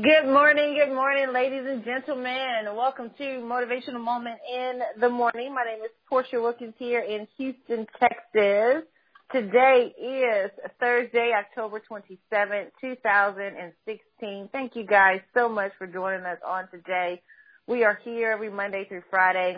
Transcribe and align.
Good 0.00 0.26
morning, 0.26 0.78
good 0.78 0.94
morning, 0.94 1.32
ladies 1.34 1.64
and 1.66 1.84
gentlemen. 1.84 2.66
Welcome 2.72 3.10
to 3.18 3.24
Motivational 3.24 4.00
Moment 4.00 4.38
in 4.48 4.78
the 5.00 5.08
Morning. 5.08 5.52
My 5.52 5.64
name 5.64 5.82
is 5.82 5.90
Portia 6.08 6.40
Wilkins 6.40 6.74
here 6.78 7.00
in 7.00 7.26
Houston, 7.36 7.84
Texas. 7.98 8.84
Today 9.32 9.92
is 10.00 10.52
Thursday, 10.78 11.32
October 11.36 11.82
27th, 11.90 12.68
2016. 12.80 14.48
Thank 14.52 14.76
you 14.76 14.86
guys 14.86 15.18
so 15.34 15.48
much 15.48 15.72
for 15.78 15.88
joining 15.88 16.24
us 16.26 16.38
on 16.46 16.68
today. 16.70 17.20
We 17.66 17.82
are 17.82 17.98
here 18.04 18.30
every 18.30 18.50
Monday 18.50 18.84
through 18.88 19.02
Friday 19.10 19.56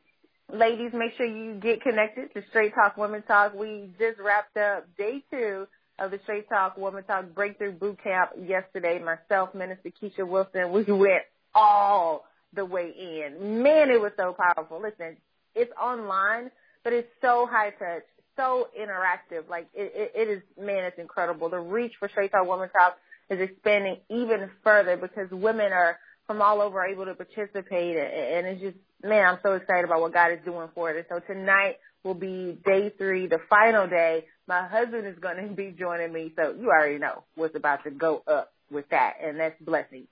ladies, 0.54 0.92
make 0.94 1.16
sure 1.16 1.26
you 1.26 1.56
get 1.62 1.82
connected 1.82 2.34
to 2.34 2.44
Straight 2.50 2.74
Talk 2.76 2.98
Women 2.98 3.24
Talk. 3.24 3.54
We 3.56 3.90
just 3.98 4.20
wrapped 4.20 4.58
up 4.58 4.86
day 4.98 5.24
two 5.32 5.66
of 6.00 6.12
the 6.12 6.20
Straight 6.24 6.48
Talk 6.50 6.78
Woman 6.78 7.04
Talk 7.04 7.34
Breakthrough 7.34 7.74
Boot 7.74 8.00
Camp 8.04 8.32
yesterday. 8.40 9.00
Myself, 9.00 9.54
Minister 9.56 9.92
Keisha 10.02 10.28
Wilson, 10.28 10.72
we 10.72 10.84
went 10.84 11.24
all 11.56 12.26
the 12.54 12.66
way 12.66 12.94
in. 12.98 13.64
Man, 13.64 13.90
it 13.90 14.00
was 14.00 14.12
so 14.18 14.36
powerful. 14.38 14.82
Listen, 14.82 15.18
it's 15.56 15.72
online, 15.82 16.52
but 16.84 16.94
it's 16.94 17.10
so 17.22 17.48
high 17.50 17.72
touch, 17.72 18.04
so 18.36 18.68
interactive. 18.80 19.50
Like 19.50 19.68
it, 19.74 19.92
it, 19.96 20.12
it 20.16 20.30
is, 20.30 20.42
man, 20.60 20.86
it's 20.86 21.00
incredible. 21.00 21.50
The 21.50 21.60
reach 21.60 21.94
for 22.00 22.10
Straight 22.10 22.32
Talk 22.32 22.48
Woman 22.48 22.70
Talk 22.70 22.98
is 23.30 23.40
expanding 23.42 23.98
even 24.10 24.50
further 24.64 24.98
because 24.98 25.30
women 25.32 25.72
are 25.72 25.98
from 26.28 26.42
all 26.42 26.62
over 26.62 26.84
able 26.86 27.06
to 27.06 27.16
participate, 27.16 27.96
and 27.96 28.46
it's 28.46 28.62
just, 28.62 28.78
man, 29.02 29.26
I'm 29.26 29.40
so 29.42 29.54
excited 29.54 29.86
about 29.86 30.02
what 30.02 30.14
God 30.14 30.34
is 30.34 30.40
doing 30.44 30.68
for 30.76 30.92
it. 30.92 30.98
And 30.98 31.06
so 31.10 31.34
tonight 31.34 31.78
will 32.08 32.14
be 32.14 32.58
day 32.66 32.94
three, 32.98 33.28
the 33.28 33.40
final 33.50 33.88
day 33.88 34.26
my 34.48 34.66
husband 34.66 35.06
is 35.06 35.20
going 35.20 35.46
to 35.46 35.54
be 35.54 35.76
joining 35.78 36.14
me, 36.14 36.32
so 36.36 36.56
you 36.58 36.70
already 36.70 36.98
know 36.98 37.24
what's 37.36 37.56
about 37.56 37.84
to 37.84 37.92
go 37.92 38.24
up 38.28 38.52
with 38.72 38.90
that, 38.90 39.18
and 39.24 39.40
that's 39.40 39.62
blessings. 39.62 40.08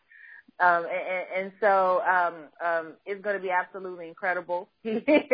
Um, 0.60 0.86
and, 0.86 1.26
and 1.38 1.52
so 1.60 2.02
um, 2.02 2.36
um, 2.66 2.94
it's 3.06 3.22
going 3.22 3.36
to 3.36 3.42
be 3.42 3.50
absolutely 3.50 4.08
incredible. 4.08 4.70
He's 4.84 5.02
ready 5.04 5.28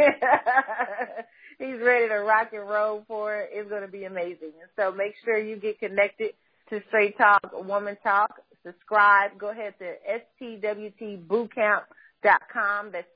to 2.07 2.23
rock 2.25 2.53
and 2.53 2.67
roll 2.67 3.03
for 3.07 3.37
it. 3.37 3.51
It's 3.53 3.69
going 3.69 3.83
to 3.83 3.87
be 3.87 4.05
amazing. 4.05 4.53
And 4.61 4.71
so 4.75 4.91
make 4.91 5.13
sure 5.23 5.37
you 5.37 5.57
get 5.57 5.77
connected 5.79 6.33
to 6.69 6.81
Straight 6.87 7.15
Talk, 7.17 7.51
Woman 7.53 7.97
Talk. 8.01 8.41
Subscribe. 8.65 9.37
Go 9.37 9.49
ahead 9.49 9.75
to 9.79 9.93
stwtbootcamp.com. 10.41 12.91
That's 12.91 13.07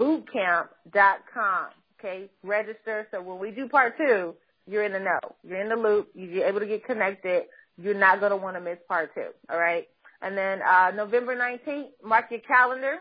stwtbootcamp.com. 0.00 1.66
Okay, 1.98 2.30
register. 2.42 3.08
So 3.10 3.20
when 3.20 3.38
we 3.38 3.50
do 3.50 3.68
part 3.68 3.96
two, 3.98 4.34
you're 4.66 4.84
in 4.84 4.92
the 4.92 5.00
know. 5.00 5.18
You're 5.42 5.60
in 5.60 5.68
the 5.68 5.76
loop. 5.76 6.10
You're 6.14 6.46
able 6.46 6.60
to 6.60 6.66
get 6.66 6.84
connected. 6.84 7.44
You're 7.76 7.94
not 7.94 8.20
going 8.20 8.30
to 8.30 8.36
want 8.36 8.56
to 8.56 8.60
miss 8.60 8.78
part 8.86 9.14
two. 9.14 9.28
All 9.50 9.58
right. 9.58 9.88
And 10.22 10.36
then 10.36 10.60
uh, 10.62 10.92
November 10.94 11.36
19th, 11.36 11.88
mark 12.04 12.26
your 12.30 12.40
calendar. 12.40 12.98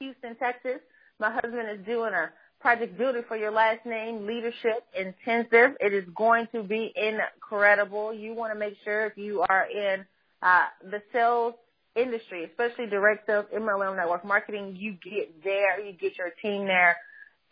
Houston, 0.00 0.36
Texas. 0.36 0.80
My 1.18 1.32
husband 1.32 1.68
is 1.70 1.86
doing 1.86 2.12
a 2.12 2.30
project 2.60 2.98
building 2.98 3.22
for 3.28 3.36
your 3.36 3.50
last 3.50 3.84
name 3.86 4.26
leadership 4.26 4.84
intensive. 4.98 5.76
It 5.80 5.92
is 5.92 6.04
going 6.14 6.48
to 6.52 6.62
be 6.62 6.92
incredible. 6.96 8.12
You 8.12 8.34
want 8.34 8.52
to 8.52 8.58
make 8.58 8.74
sure 8.84 9.06
if 9.06 9.16
you 9.16 9.44
are 9.48 9.66
in 9.70 10.04
uh, 10.42 10.64
the 10.90 11.02
sales 11.12 11.54
industry, 11.96 12.44
especially 12.44 12.86
direct 12.86 13.26
sales, 13.26 13.46
MLM 13.54 13.96
network 13.96 14.24
marketing, 14.24 14.76
you 14.78 14.92
get 14.92 15.42
there. 15.42 15.80
You 15.84 15.92
get 15.92 16.16
your 16.18 16.30
team 16.42 16.66
there 16.66 16.96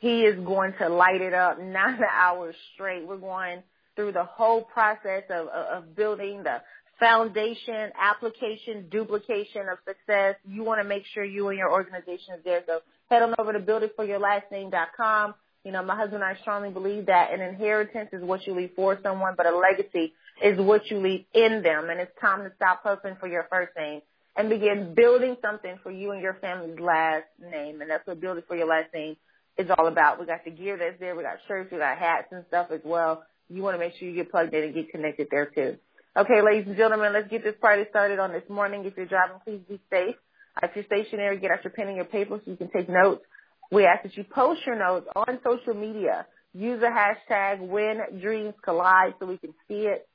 he 0.03 0.22
is 0.22 0.36
going 0.44 0.75
to 0.80 0.88
light 0.88 1.22
it 1.22 1.32
up 1.32 1.60
nine 1.62 2.00
hours 2.12 2.56
straight. 2.75 3.06
We're 3.06 3.16
going 3.16 3.62
through 3.94 4.12
the 4.12 4.25
whole 4.25 4.62
process 4.62 5.22
of, 5.31 5.47
of 5.48 5.97
building 5.97 6.42
the 6.42 6.60
foundation, 6.98 7.91
application, 7.98 8.88
duplication 8.91 9.62
of 9.70 9.78
success. 9.86 10.34
You 10.44 10.64
want 10.64 10.81
to 10.82 10.88
make 10.88 11.04
sure 11.14 11.25
you 11.25 11.48
and 11.48 11.58
your 11.58 11.70
organization 11.70 12.34
is 12.36 12.44
there. 12.44 12.62
So 12.66 12.81
head 13.10 13.22
on 13.22 13.34
over 13.38 13.52
to 13.52 13.60
builditforyourlastname.com. 13.60 15.34
You 15.64 15.70
know, 15.70 15.84
my 15.84 15.94
husband 15.94 16.22
and 16.22 16.36
I 16.36 16.41
strongly 16.41 16.70
believe 16.70 17.06
that 17.06 17.32
an 17.32 17.41
inheritance 17.41 18.08
is 18.12 18.22
what 18.25 18.44
you 18.47 18.54
leave 18.54 18.70
for 18.75 18.98
someone, 19.04 19.34
but 19.36 19.47
a 19.47 19.56
legacy 19.56 20.14
is 20.42 20.58
what 20.58 20.91
you 20.91 20.98
leave 20.98 21.25
in 21.32 21.62
them. 21.62 21.91
And 21.91 22.00
it's 22.00 22.10
time 22.20 22.42
to 22.42 22.52
stop 22.56 22.82
hustling 22.82 23.16
for 23.20 23.28
your 23.28 23.47
first 23.48 23.70
name 23.76 24.00
and 24.37 24.48
begin 24.48 24.94
building 24.94 25.37
something 25.43 25.78
for 25.82 25.91
you 25.91 26.12
and 26.12 26.22
your 26.22 26.34
family's 26.34 26.78
last 26.78 27.26
name. 27.41 27.81
And 27.81 27.91
that's 27.91 28.06
what 28.06 28.20
building 28.20 28.44
For 28.47 28.56
Your 28.56 28.66
Last 28.66 28.93
Name 28.94 29.16
is 29.59 29.69
all 29.76 29.87
about. 29.87 30.19
We 30.19 30.26
got 30.26 30.44
the 30.44 30.50
gear 30.50 30.76
that's 30.78 30.98
there. 30.98 31.15
We 31.15 31.22
got 31.22 31.38
shirts. 31.47 31.70
We 31.70 31.78
got 31.78 31.98
hats 31.98 32.28
and 32.31 32.44
stuff 32.48 32.69
as 32.70 32.81
well. 32.84 33.25
You 33.50 33.62
want 33.62 33.75
to 33.75 33.78
make 33.78 33.94
sure 33.98 34.09
you 34.09 34.15
get 34.15 34.31
plugged 34.31 34.54
in 34.54 34.65
and 34.65 34.75
get 34.75 34.91
connected 34.91 35.28
there 35.31 35.47
too. 35.47 35.76
Okay, 36.16 36.43
ladies 36.43 36.66
and 36.66 36.76
gentlemen, 36.76 37.12
let's 37.12 37.28
get 37.28 37.43
this 37.43 37.54
party 37.60 37.84
started 37.91 38.19
on 38.19 38.32
this 38.32 38.43
morning. 38.48 38.84
If 38.84 38.97
you're 38.97 39.06
driving, 39.06 39.37
please 39.44 39.60
be 39.69 39.81
safe. 39.91 40.16
If 40.62 40.70
you're 40.75 40.84
stationary, 40.84 41.38
get 41.38 41.50
out 41.50 41.64
your 41.64 41.72
pen 41.72 41.88
and 41.88 41.97
your 41.97 42.04
paper 42.04 42.41
so 42.44 42.50
you 42.50 42.56
can 42.56 42.70
take 42.70 42.88
notes. 42.88 43.22
We 43.70 43.87
ask 43.87 44.03
that 44.03 44.16
you 44.16 44.25
post 44.25 44.60
your 44.66 44.78
notes 44.78 45.06
on 45.16 45.38
social 45.43 45.75
media. 45.75 46.26
Use 46.53 46.81
the 46.81 46.88
hashtag 46.88 47.66
when 47.66 48.20
dreams 48.20 48.53
collide 48.62 49.14
so 49.19 49.26
we 49.26 49.38
can 49.38 49.54
see 49.66 49.87
it. 49.87 50.06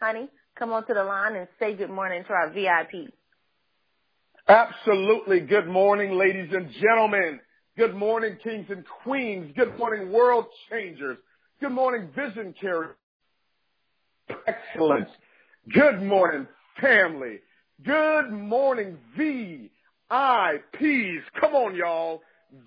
Honey, 0.00 0.28
come 0.58 0.72
on 0.72 0.84
to 0.86 0.94
the 0.94 1.04
line 1.04 1.36
and 1.36 1.46
say 1.60 1.74
good 1.74 1.90
morning 1.90 2.24
to 2.24 2.32
our 2.32 2.50
VIP. 2.50 3.12
Absolutely. 4.50 5.38
Good 5.38 5.68
morning, 5.68 6.18
ladies 6.18 6.48
and 6.52 6.68
gentlemen. 6.72 7.38
Good 7.78 7.94
morning, 7.94 8.36
kings 8.42 8.66
and 8.68 8.84
queens. 9.04 9.52
Good 9.56 9.78
morning, 9.78 10.10
world 10.10 10.46
changers. 10.68 11.18
Good 11.60 11.70
morning, 11.70 12.08
vision 12.16 12.52
carriers. 12.60 12.96
Excellence. 14.48 15.08
Good 15.72 16.02
morning, 16.02 16.48
family. 16.80 17.38
Good 17.84 18.32
morning, 18.32 18.98
VIPs. 19.16 19.70
Come 20.10 21.54
on, 21.54 21.76
y'all. 21.76 22.20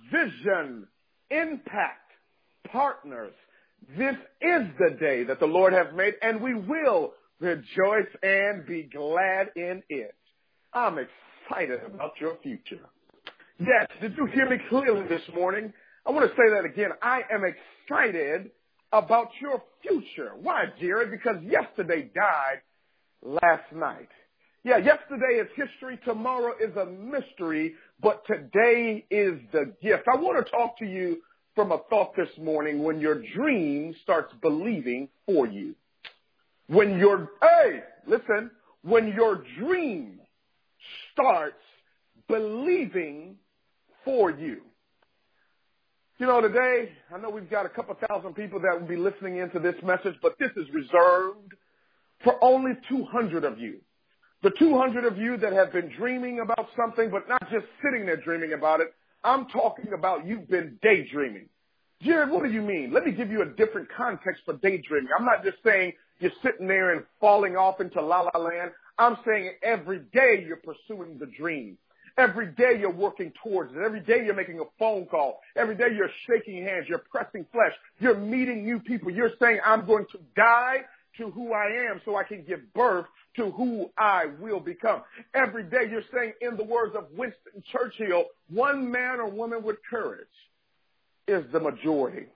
Vision, 0.10 0.88
impact, 1.32 2.14
partners. 2.72 3.34
This 3.98 4.16
is 4.40 4.68
the 4.80 4.96
day 5.02 5.26
that 5.26 5.42
the 5.42 5.48
Lord 5.48 5.74
has 5.74 5.88
made, 5.94 6.14
and 6.22 6.40
we 6.40 6.54
will 6.54 7.12
rejoice 7.42 8.08
and 8.24 8.66
be 8.66 8.84
glad 8.84 9.50
in 9.58 9.84
it. 9.90 10.16
I'm 10.74 10.94
excited 10.94 11.33
about 11.62 12.14
your 12.20 12.38
future. 12.42 12.82
Yes, 13.60 13.88
did 14.02 14.18
you 14.18 14.26
hear 14.26 14.50
me 14.50 14.58
clearly 14.70 15.08
this 15.08 15.22
morning? 15.36 15.72
I 16.06 16.12
want 16.12 16.30
to 16.30 16.36
say 16.36 16.50
that 16.50 16.66
again. 16.66 16.90
I 17.02 17.22
am 17.32 17.44
excited 17.46 18.52
about 18.92 19.30
your 19.40 19.62
future. 19.82 20.32
Why, 20.42 20.66
Jared? 20.80 21.12
Because 21.12 21.38
yesterday 21.44 22.10
died 22.14 22.62
last 23.22 23.72
night. 23.74 24.10
Yeah, 24.64 24.78
yesterday 24.78 25.42
is 25.42 25.48
history. 25.56 26.00
Tomorrow 26.06 26.54
is 26.62 26.76
a 26.76 26.86
mystery, 26.86 27.76
but 28.02 28.24
today 28.26 29.06
is 29.10 29.40
the 29.52 29.74
gift. 29.82 30.04
I 30.12 30.18
want 30.18 30.44
to 30.44 30.52
talk 30.52 30.78
to 30.80 30.86
you 30.86 31.18
from 31.54 31.72
a 31.72 31.80
thought 31.90 32.16
this 32.16 32.30
morning 32.42 32.82
when 32.84 33.00
your 33.00 33.22
dream 33.36 33.94
starts 34.04 34.34
believing 34.42 35.10
for 35.26 35.46
you. 35.46 35.76
When 36.68 36.98
your, 36.98 37.30
hey, 37.42 37.84
listen, 38.08 38.50
when 38.82 39.10
your 39.10 39.44
dream 39.60 40.20
starts 41.14 41.56
believing 42.28 43.38
for 44.04 44.32
you. 44.32 44.62
You 46.20 46.28
know, 46.28 46.42
today, 46.42 46.90
I 47.14 47.18
know 47.18 47.30
we've 47.30 47.50
got 47.50 47.66
a 47.66 47.70
couple 47.70 47.96
thousand 48.08 48.34
people 48.36 48.60
that 48.62 48.80
will 48.80 48.88
be 48.88 48.96
listening 48.96 49.38
into 49.38 49.60
this 49.60 49.76
message, 49.84 50.16
but 50.22 50.38
this 50.40 50.52
is 50.56 50.68
reserved 50.74 51.54
for 52.24 52.42
only 52.44 52.72
200 52.90 53.44
of 53.44 53.60
you. 53.60 53.80
The 54.44 54.52
200 54.60 55.06
of 55.06 55.18
you 55.18 55.38
that 55.38 55.54
have 55.54 55.72
been 55.72 55.92
dreaming 55.98 56.40
about 56.40 56.68
something, 56.78 57.10
but 57.10 57.28
not 57.28 57.42
just 57.50 57.66
sitting 57.84 58.06
there 58.06 58.18
dreaming 58.18 58.54
about 58.54 58.82
it. 58.82 58.94
I'm 59.24 59.48
talking 59.48 59.94
about 59.94 60.28
you've 60.28 60.50
been 60.50 60.78
daydreaming. 60.82 61.48
Jared, 62.02 62.30
what 62.30 62.44
do 62.44 62.52
you 62.52 62.62
mean? 62.62 62.92
Let 62.94 63.06
me 63.06 63.12
give 63.12 63.32
you 63.32 63.42
a 63.42 63.46
different 63.46 63.88
context 63.96 64.42
for 64.46 64.56
daydreaming. 64.56 65.10
I'm 65.18 65.26
not 65.26 65.44
just 65.44 65.58
saying 65.64 65.94
you're 66.20 66.32
sitting 66.44 66.68
there 66.68 66.94
and 66.94 67.06
falling 67.22 67.56
off 67.56 67.80
into 67.80 68.02
la 68.02 68.22
la 68.34 68.40
land. 68.40 68.72
I'm 68.98 69.18
saying 69.26 69.54
every 69.64 70.00
day 70.00 70.44
you're 70.46 70.58
pursuing 70.58 71.18
the 71.18 71.26
dream. 71.26 71.78
Every 72.18 72.48
day 72.48 72.78
you're 72.80 72.92
working 72.94 73.34
towards 73.44 73.74
it. 73.74 73.80
Every 73.80 74.00
day 74.00 74.24
you're 74.24 74.36
making 74.36 74.60
a 74.60 74.66
phone 74.78 75.08
call. 75.08 75.40
Every 75.56 75.76
day 75.76 75.88
you're 75.96 76.12
shaking 76.28 76.64
hands. 76.64 76.86
You're 76.88 77.04
pressing 77.10 77.46
flesh. 77.52 77.74
You're 78.00 78.18
meeting 78.18 78.64
new 78.64 78.80
people. 78.80 79.12
You're 79.12 79.32
saying, 79.42 79.60
I'm 79.66 79.86
going 79.88 80.06
to 80.12 80.20
die 80.36 80.82
to 81.18 81.32
who 81.32 81.54
I 81.54 81.90
am 81.90 82.02
so 82.06 82.16
I 82.16 82.24
can 82.24 82.44
give 82.44 82.60
birth 82.74 83.06
to 83.38 83.50
who 83.52 83.90
I 83.98 84.26
will 84.40 84.60
become. 84.60 85.02
Every 85.34 85.64
day 85.64 85.90
you're 85.90 86.04
saying 86.14 86.34
in 86.42 86.56
the 86.56 86.64
words 86.64 86.96
of 86.96 87.06
Winston 87.16 87.64
Churchill, 87.72 88.26
one 88.50 88.92
man 88.92 89.20
or 89.20 89.30
woman 89.30 89.64
with 89.64 89.78
courage 89.90 90.28
is 91.28 91.44
the 91.52 91.60
majority. 91.60 92.28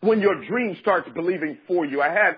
When 0.00 0.20
your 0.20 0.44
dream 0.46 0.76
starts 0.80 1.08
believing 1.14 1.58
for 1.66 1.84
you, 1.84 2.02
I 2.02 2.10
had 2.10 2.36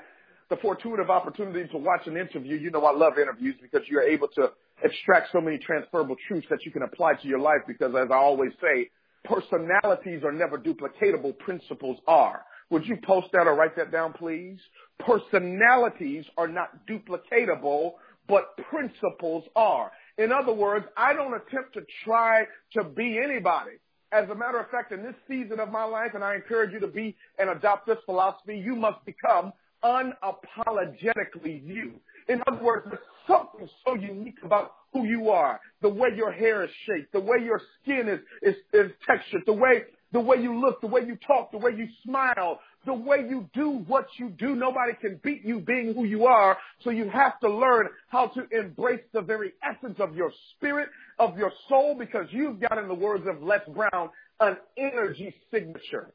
the 0.51 0.57
fortuitous 0.57 1.09
opportunity 1.09 1.69
to 1.71 1.79
watch 1.79 2.07
an 2.07 2.17
interview. 2.17 2.57
You 2.57 2.71
know, 2.71 2.85
I 2.85 2.97
love 2.97 3.19
interviews 3.19 3.57
because 3.61 3.87
you're 3.89 4.03
able 4.03 4.29
to 4.37 4.51
extract 4.83 5.29
so 5.33 5.41
many 5.41 5.59
transferable 5.59 6.17
truths 6.27 6.47
that 6.51 6.65
you 6.65 6.73
can 6.73 6.83
apply 6.83 7.15
to 7.15 7.29
your 7.29 7.39
life 7.39 7.61
because 7.67 7.95
as 7.95 8.09
I 8.11 8.17
always 8.17 8.53
say, 8.61 8.91
personalities 9.25 10.23
are 10.25 10.33
never 10.33 10.59
duplicatable, 10.59 11.39
principles 11.39 11.99
are. 12.07 12.45
Would 12.71 12.87
you 12.87 12.97
post 13.03 13.29
that 13.33 13.47
or 13.47 13.55
write 13.55 13.77
that 13.77 13.91
down, 13.93 14.13
please? 14.13 14.59
Personalities 14.99 16.25
are 16.37 16.49
not 16.49 16.87
duplicatable, 16.87 17.93
but 18.29 18.57
principles 18.71 19.45
are. 19.57 19.91
In 20.19 20.33
other 20.33 20.53
words, 20.53 20.87
I 20.97 21.15
don't 21.15 21.35
attempt 21.35 21.75
to 21.75 21.83
try 22.05 22.45
to 22.75 22.85
be 22.85 23.19
anybody. 23.23 23.73
As 24.13 24.29
a 24.31 24.35
matter 24.35 24.59
of 24.59 24.71
fact, 24.71 24.93
in 24.93 25.03
this 25.03 25.15
season 25.29 25.61
of 25.61 25.71
my 25.71 25.85
life, 25.85 26.13
and 26.15 26.25
I 26.25 26.35
encourage 26.35 26.73
you 26.73 26.81
to 26.81 26.89
be 26.89 27.17
and 27.39 27.51
adopt 27.51 27.87
this 27.87 27.99
philosophy, 28.07 28.59
you 28.59 28.75
must 28.75 29.05
become 29.05 29.53
unapologetically 29.85 31.67
you. 31.67 31.95
In 32.29 32.43
other 32.47 32.63
words, 32.63 32.87
there's 32.89 33.01
something 33.27 33.69
so 33.85 33.95
unique 33.95 34.39
about 34.45 34.73
who 34.93 35.07
you 35.07 35.31
are, 35.31 35.61
the 35.83 35.89
way 35.89 36.09
your 36.17 36.33
hair 36.33 36.65
is 36.65 36.71
shaped, 36.87 37.13
the 37.13 37.21
way 37.21 37.39
your 37.45 37.61
skin 37.83 38.09
is, 38.09 38.21
is, 38.43 38.55
is 38.73 38.91
textured, 39.07 39.43
the 39.47 39.53
way, 39.53 39.83
the 40.13 40.21
way 40.21 40.39
you 40.39 40.59
look, 40.59 40.81
the 40.81 40.87
way 40.87 41.03
you 41.07 41.17
talk, 41.27 41.51
the 41.53 41.59
way 41.59 41.73
you 41.77 41.87
smile, 42.05 42.61
the 42.87 42.95
way 42.95 43.19
you 43.29 43.49
do 43.53 43.85
what 43.87 44.07
you 44.19 44.31
do. 44.31 44.55
Nobody 44.55 44.95
can 45.01 45.21
beat 45.23 45.45
you 45.45 45.61
being 45.61 45.95
who 45.95 46.05
you 46.05 46.25
are. 46.25 46.57
So 46.83 46.91
you 46.91 47.09
have 47.11 47.39
to 47.41 47.51
learn 47.51 47.89
how 48.09 48.29
to 48.29 48.47
embrace 48.59 49.03
the 49.13 49.21
very 49.21 49.53
essence 49.63 49.97
of 50.01 50.17
your 50.17 50.33
spirit, 50.57 50.89
of 51.19 51.37
your 51.37 51.53
soul, 51.69 51.95
because 51.99 52.27
you've 52.31 52.61
got, 52.61 52.79
in 52.79 52.89
the 52.89 52.95
words 52.95 53.27
of 53.27 53.43
Les 53.43 53.61
Brown, 53.69 54.11
an 54.41 54.57
energy 54.79 55.35
signature. 55.51 56.13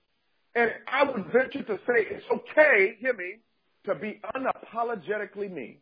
And 0.56 0.72
I 0.88 1.04
would 1.04 1.26
venture 1.32 1.64
to 1.64 1.78
say 1.88 2.06
it's 2.10 2.26
okay, 2.32 2.96
hear 3.00 3.14
me, 3.14 3.38
to 3.86 3.96
be 3.96 4.20
unapologetically 4.36 5.52
me. 5.52 5.80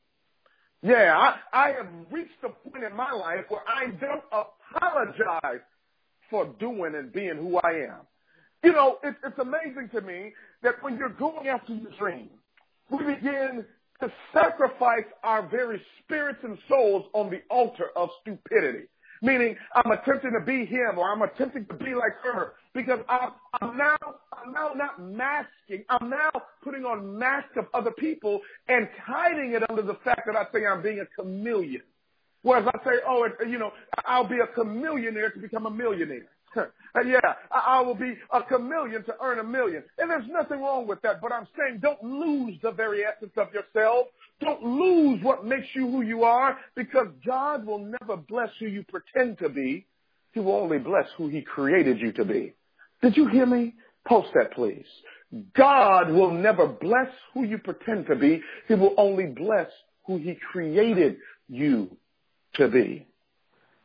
Yeah, 0.83 1.15
I, 1.15 1.36
I 1.53 1.71
have 1.74 1.88
reached 2.09 2.31
a 2.44 2.50
point 2.50 2.83
in 2.83 2.95
my 2.95 3.12
life 3.12 3.45
where 3.50 3.62
I 3.68 3.88
don't 3.88 4.24
apologize 4.31 5.62
for 6.30 6.48
doing 6.59 6.95
and 6.95 7.13
being 7.13 7.36
who 7.36 7.57
I 7.57 7.88
am. 7.89 8.07
You 8.63 8.74
know, 8.74 8.98
it, 9.03 9.15
it's 9.24 9.38
amazing 9.38 9.89
to 9.94 10.01
me 10.01 10.33
that 10.63 10.81
when 10.81 10.98
you're 10.98 11.09
going 11.09 11.48
after 11.48 11.74
your 11.74 11.92
dream, 12.00 12.30
we 12.89 13.00
begin 13.00 13.65
to 14.01 14.12
sacrifice 14.33 15.06
our 15.24 15.47
very 15.47 15.81
spirits 16.00 16.39
and 16.44 16.57
souls 16.68 17.06
on 17.13 17.30
the 17.30 17.42
altar 17.50 17.89
of 17.95 18.09
stupidity. 18.21 18.86
Meaning, 19.21 19.56
I'm 19.75 19.91
attempting 19.91 20.31
to 20.33 20.39
be 20.39 20.65
him 20.65 20.97
or 20.97 21.12
I'm 21.12 21.21
attempting 21.21 21.65
to 21.68 21.75
be 21.75 21.94
like 21.94 22.15
her 22.23 22.53
because 22.73 23.00
I'm, 23.07 23.31
I'm 23.62 23.77
now, 23.77 23.97
I'm 24.33 24.51
now 24.51 24.71
not 24.75 25.00
masking. 25.00 25.85
I'm 25.89 26.09
now 26.09 26.31
putting 26.63 26.85
on 26.85 27.19
masks 27.19 27.56
of 27.56 27.65
other 27.73 27.91
people 27.91 28.41
and 28.68 28.88
hiding 29.03 29.53
it 29.53 29.69
under 29.69 29.83
the 29.83 29.95
fact 30.03 30.21
that 30.25 30.35
I 30.35 30.45
say 30.51 30.65
I'm 30.65 30.81
being 30.81 31.00
a 31.00 31.06
chameleon. 31.21 31.83
Whereas 32.41 32.68
I 32.73 32.83
say, 32.83 32.97
oh, 33.07 33.23
it, 33.23 33.33
you 33.47 33.59
know, 33.59 33.71
I'll 34.06 34.27
be 34.27 34.39
a 34.39 34.47
chameleon 34.47 35.13
to 35.13 35.39
become 35.39 35.68
a 35.68 35.71
millionaire. 35.71 36.25
yeah, 37.06 37.19
I, 37.51 37.77
I 37.77 37.81
will 37.81 37.95
be 37.95 38.13
a 38.33 38.44
chameleon 38.44 39.03
to 39.06 39.13
earn 39.21 39.39
a 39.39 39.44
million. 39.44 39.83
And 39.98 40.09
there's 40.09 40.27
nothing 40.30 40.62
wrong 40.62 40.88
with 40.88 41.01
that. 41.01 41.21
But 41.21 41.31
I'm 41.31 41.48
saying 41.57 41.80
don't 41.81 42.03
lose 42.03 42.56
the 42.62 42.71
very 42.71 43.03
essence 43.06 43.33
of 43.38 43.48
yourself. 43.53 44.07
Don't 44.42 44.63
lose 44.63 45.24
what 45.24 45.45
makes 45.45 45.68
you 45.74 45.89
who 45.89 46.01
you 46.01 46.24
are 46.24 46.57
because 46.75 47.07
God 47.25 47.65
will 47.65 47.80
never 48.01 48.18
bless 48.18 48.50
who 48.59 48.65
you 48.65 48.83
pretend 48.83 49.38
to 49.39 49.50
be. 49.50 49.86
He 50.33 50.39
will 50.39 50.56
only 50.56 50.80
bless 50.80 51.06
who 51.18 51.27
he 51.27 51.42
created 51.42 52.00
you 52.00 52.12
to 52.13 52.25
be. 52.25 52.54
Did 53.01 53.18
you 53.18 53.27
hear 53.27 53.45
me? 53.45 53.75
Post 54.07 54.30
that 54.33 54.54
please. 54.54 54.86
God 55.56 56.12
will 56.12 56.31
never 56.31 56.68
bless 56.68 57.09
who 57.33 57.44
you 57.44 57.57
pretend 57.57 58.07
to 58.07 58.15
be. 58.15 58.42
He 58.68 58.74
will 58.74 58.94
only 58.97 59.27
bless 59.27 59.68
who 60.06 60.18
he 60.18 60.36
created 60.51 61.18
you 61.47 61.95
to 62.56 62.68
be. 62.68 63.07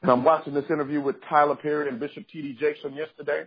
And 0.03 0.11
I'm 0.11 0.25
watching 0.25 0.55
this 0.55 0.65
interview 0.71 1.01
with 1.01 1.17
Tyler 1.29 1.57
Perry 1.57 1.89
and 1.89 1.99
Bishop 1.99 2.27
T.D. 2.29 2.57
Jakes 2.61 2.81
yesterday. 2.95 3.45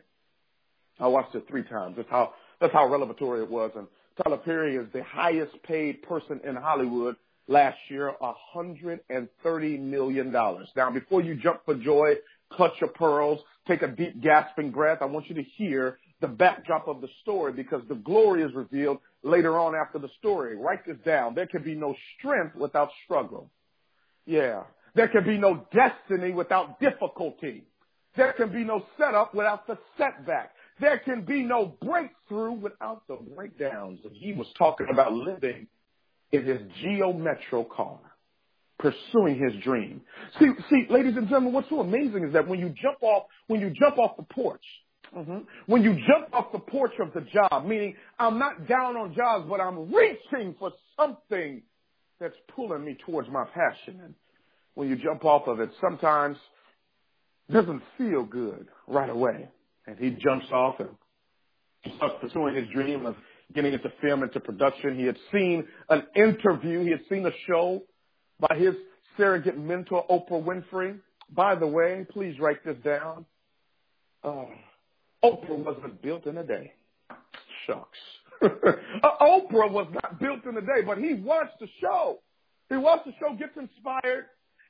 I 0.99 1.07
watched 1.07 1.35
it 1.35 1.45
three 1.47 1.63
times. 1.63 1.95
That's 1.95 2.09
how, 2.09 2.33
that's 2.59 2.73
how 2.73 2.87
revelatory 2.87 3.41
it 3.43 3.49
was. 3.49 3.71
And 3.75 3.87
Tyler 4.21 4.37
Perry 4.37 4.75
is 4.75 4.87
the 4.93 5.03
highest 5.03 5.61
paid 5.63 6.01
person 6.03 6.41
in 6.43 6.55
Hollywood 6.55 7.15
last 7.47 7.77
year, 7.89 8.13
$130 8.21 9.79
million. 9.79 10.31
Now, 10.31 10.91
before 10.91 11.21
you 11.21 11.35
jump 11.35 11.61
for 11.65 11.75
joy, 11.75 12.15
clutch 12.51 12.73
your 12.81 12.89
pearls, 12.89 13.39
take 13.67 13.81
a 13.81 13.87
deep 13.87 14.21
gasping 14.21 14.71
breath, 14.71 14.99
I 15.01 15.05
want 15.05 15.29
you 15.29 15.35
to 15.35 15.43
hear 15.43 15.97
the 16.21 16.27
backdrop 16.27 16.87
of 16.87 17.01
the 17.01 17.07
story 17.21 17.53
because 17.53 17.81
the 17.87 17.95
glory 17.95 18.43
is 18.43 18.53
revealed 18.53 18.99
later 19.23 19.57
on 19.57 19.73
after 19.75 19.99
the 19.99 20.09
story. 20.19 20.55
Write 20.57 20.85
this 20.85 20.97
down. 21.05 21.33
There 21.33 21.47
can 21.47 21.63
be 21.63 21.75
no 21.75 21.95
strength 22.17 22.55
without 22.55 22.89
struggle. 23.05 23.49
Yeah. 24.25 24.63
There 24.99 25.07
can 25.07 25.23
be 25.23 25.37
no 25.37 25.65
destiny 25.73 26.33
without 26.33 26.77
difficulty. 26.81 27.63
There 28.17 28.33
can 28.33 28.51
be 28.51 28.65
no 28.65 28.83
setup 28.97 29.33
without 29.33 29.65
the 29.65 29.77
setback. 29.97 30.51
There 30.81 30.99
can 30.99 31.23
be 31.23 31.41
no 31.41 31.73
breakthrough 31.81 32.51
without 32.51 33.07
the 33.07 33.15
breakdowns. 33.33 34.01
And 34.03 34.13
he 34.13 34.33
was 34.33 34.47
talking 34.57 34.87
about 34.91 35.13
living 35.13 35.67
in 36.33 36.43
his 36.43 36.59
Geo 36.81 37.13
Metro 37.13 37.63
car, 37.63 37.97
pursuing 38.77 39.39
his 39.39 39.63
dream. 39.63 40.01
See, 40.37 40.49
see, 40.69 40.87
ladies 40.89 41.15
and 41.15 41.29
gentlemen, 41.29 41.53
what's 41.53 41.69
so 41.69 41.79
amazing 41.79 42.25
is 42.25 42.33
that 42.33 42.45
when 42.49 42.59
you 42.59 42.67
jump 42.81 43.01
off, 43.01 43.23
when 43.47 43.61
you 43.61 43.69
jump 43.69 43.97
off 43.99 44.17
the 44.17 44.23
porch, 44.23 44.65
mm-hmm, 45.15 45.37
when 45.67 45.81
you 45.81 45.93
jump 45.93 46.33
off 46.33 46.51
the 46.51 46.59
porch 46.59 46.95
of 46.99 47.13
the 47.13 47.21
job, 47.21 47.65
meaning 47.65 47.95
I'm 48.19 48.37
not 48.37 48.67
down 48.67 48.97
on 48.97 49.15
jobs, 49.15 49.45
but 49.49 49.61
I'm 49.61 49.93
reaching 49.93 50.55
for 50.59 50.73
something 50.99 51.61
that's 52.19 52.35
pulling 52.53 52.83
me 52.83 52.97
towards 53.05 53.29
my 53.29 53.45
passion. 53.45 54.13
When 54.75 54.89
you 54.89 54.95
jump 54.95 55.25
off 55.25 55.47
of 55.47 55.59
it, 55.59 55.69
sometimes 55.81 56.37
doesn't 57.51 57.81
feel 57.97 58.23
good 58.23 58.67
right 58.87 59.09
away. 59.09 59.49
And 59.87 59.97
he 59.97 60.11
jumps 60.11 60.45
off 60.51 60.79
and 60.79 60.89
starts 61.97 62.15
pursuing 62.21 62.55
his 62.55 62.67
dream 62.73 63.05
of 63.05 63.15
getting 63.53 63.73
into 63.73 63.91
film, 64.01 64.23
into 64.23 64.39
production. 64.39 64.97
He 64.97 65.05
had 65.05 65.17
seen 65.31 65.65
an 65.89 66.03
interview. 66.15 66.83
He 66.83 66.91
had 66.91 67.01
seen 67.09 67.25
a 67.25 67.31
show 67.47 67.83
by 68.39 68.55
his 68.57 68.75
surrogate 69.17 69.57
mentor, 69.57 70.05
Oprah 70.09 70.43
Winfrey. 70.43 70.99
By 71.31 71.55
the 71.55 71.67
way, 71.67 72.05
please 72.11 72.39
write 72.39 72.63
this 72.63 72.77
down. 72.83 73.25
Uh, 74.23 74.45
Oprah 75.23 75.57
wasn't 75.57 76.01
built 76.01 76.25
in 76.25 76.37
a 76.37 76.43
day. 76.43 76.73
Shucks. 77.65 77.97
Oprah 78.43 79.71
was 79.71 79.87
not 79.91 80.19
built 80.19 80.45
in 80.45 80.57
a 80.57 80.61
day, 80.61 80.81
but 80.85 80.97
he 80.97 81.13
watched 81.15 81.59
the 81.59 81.67
show. 81.81 82.19
He 82.69 82.77
watched 82.77 83.05
the 83.05 83.13
show, 83.19 83.35
gets 83.35 83.57
inspired, 83.57 84.25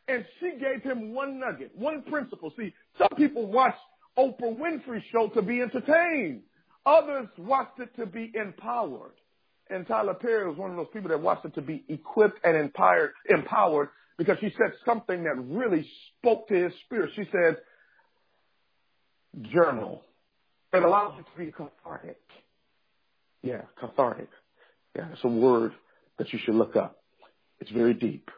and 0.09 0.25
she 0.39 0.51
gave 0.59 0.81
him 0.83 1.13
one 1.13 1.39
nugget, 1.39 1.71
one 1.75 2.01
principle. 2.03 2.51
See, 2.57 2.73
some 2.97 3.09
people 3.15 3.45
watch 3.45 3.75
Oprah 4.17 4.57
Winfrey 4.57 5.03
show 5.11 5.27
to 5.29 5.41
be 5.41 5.61
entertained. 5.61 6.41
Others 6.85 7.27
watched 7.37 7.79
it 7.79 7.95
to 7.97 8.05
be 8.05 8.31
empowered. 8.33 9.13
And 9.69 9.87
Tyler 9.87 10.15
Perry 10.15 10.47
was 10.47 10.57
one 10.57 10.71
of 10.71 10.77
those 10.77 10.87
people 10.91 11.09
that 11.09 11.21
watched 11.21 11.45
it 11.45 11.53
to 11.55 11.61
be 11.61 11.83
equipped 11.87 12.39
and 12.43 12.57
empowered, 12.57 13.11
empowered 13.29 13.89
because 14.17 14.37
she 14.41 14.51
said 14.57 14.73
something 14.83 15.23
that 15.23 15.35
really 15.37 15.87
spoke 16.17 16.47
to 16.47 16.55
his 16.55 16.73
spirit. 16.85 17.11
She 17.15 17.23
said, 17.31 17.57
journal. 19.43 20.01
It 20.73 20.83
allows 20.83 21.13
you 21.17 21.23
to 21.23 21.45
be 21.45 21.51
cathartic. 21.51 22.19
Yeah, 23.43 23.61
cathartic. 23.79 24.29
Yeah, 24.95 25.07
it's 25.13 25.23
a 25.23 25.27
word 25.27 25.73
that 26.17 26.33
you 26.33 26.39
should 26.43 26.55
look 26.55 26.75
up. 26.75 26.97
It's 27.59 27.71
very 27.71 27.93
deep. 27.93 28.29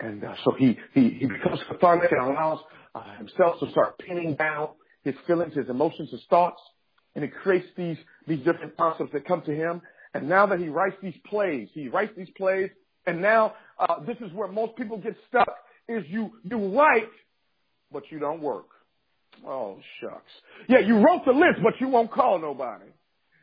And 0.00 0.24
uh, 0.24 0.34
so 0.44 0.52
he, 0.58 0.78
he, 0.92 1.10
he 1.10 1.26
becomes 1.26 1.60
cathartic 1.68 2.10
and 2.12 2.20
allows 2.20 2.60
uh, 2.94 3.16
himself 3.16 3.60
to 3.60 3.70
start 3.70 3.98
pinning 3.98 4.34
down 4.34 4.70
his 5.02 5.14
feelings, 5.26 5.54
his 5.54 5.68
emotions, 5.68 6.10
his 6.10 6.22
thoughts. 6.28 6.60
And 7.14 7.24
he 7.24 7.30
creates 7.30 7.66
these, 7.76 7.96
these 8.26 8.38
different 8.38 8.76
concepts 8.76 9.12
that 9.12 9.26
come 9.26 9.42
to 9.42 9.54
him. 9.54 9.80
And 10.14 10.28
now 10.28 10.46
that 10.46 10.58
he 10.58 10.68
writes 10.68 10.96
these 11.02 11.14
plays, 11.26 11.68
he 11.72 11.88
writes 11.88 12.12
these 12.16 12.30
plays. 12.36 12.70
And 13.06 13.20
now 13.20 13.54
uh, 13.78 14.00
this 14.06 14.16
is 14.20 14.32
where 14.32 14.48
most 14.48 14.76
people 14.76 14.98
get 14.98 15.16
stuck 15.28 15.54
is 15.88 16.04
you, 16.08 16.32
you 16.48 16.76
write, 16.76 17.10
but 17.92 18.04
you 18.10 18.18
don't 18.18 18.40
work. 18.40 18.66
Oh, 19.46 19.78
shucks. 20.00 20.30
Yeah, 20.68 20.78
you 20.80 20.96
wrote 20.96 21.24
the 21.24 21.32
list, 21.32 21.60
but 21.62 21.74
you 21.80 21.88
won't 21.88 22.10
call 22.10 22.38
nobody. 22.38 22.86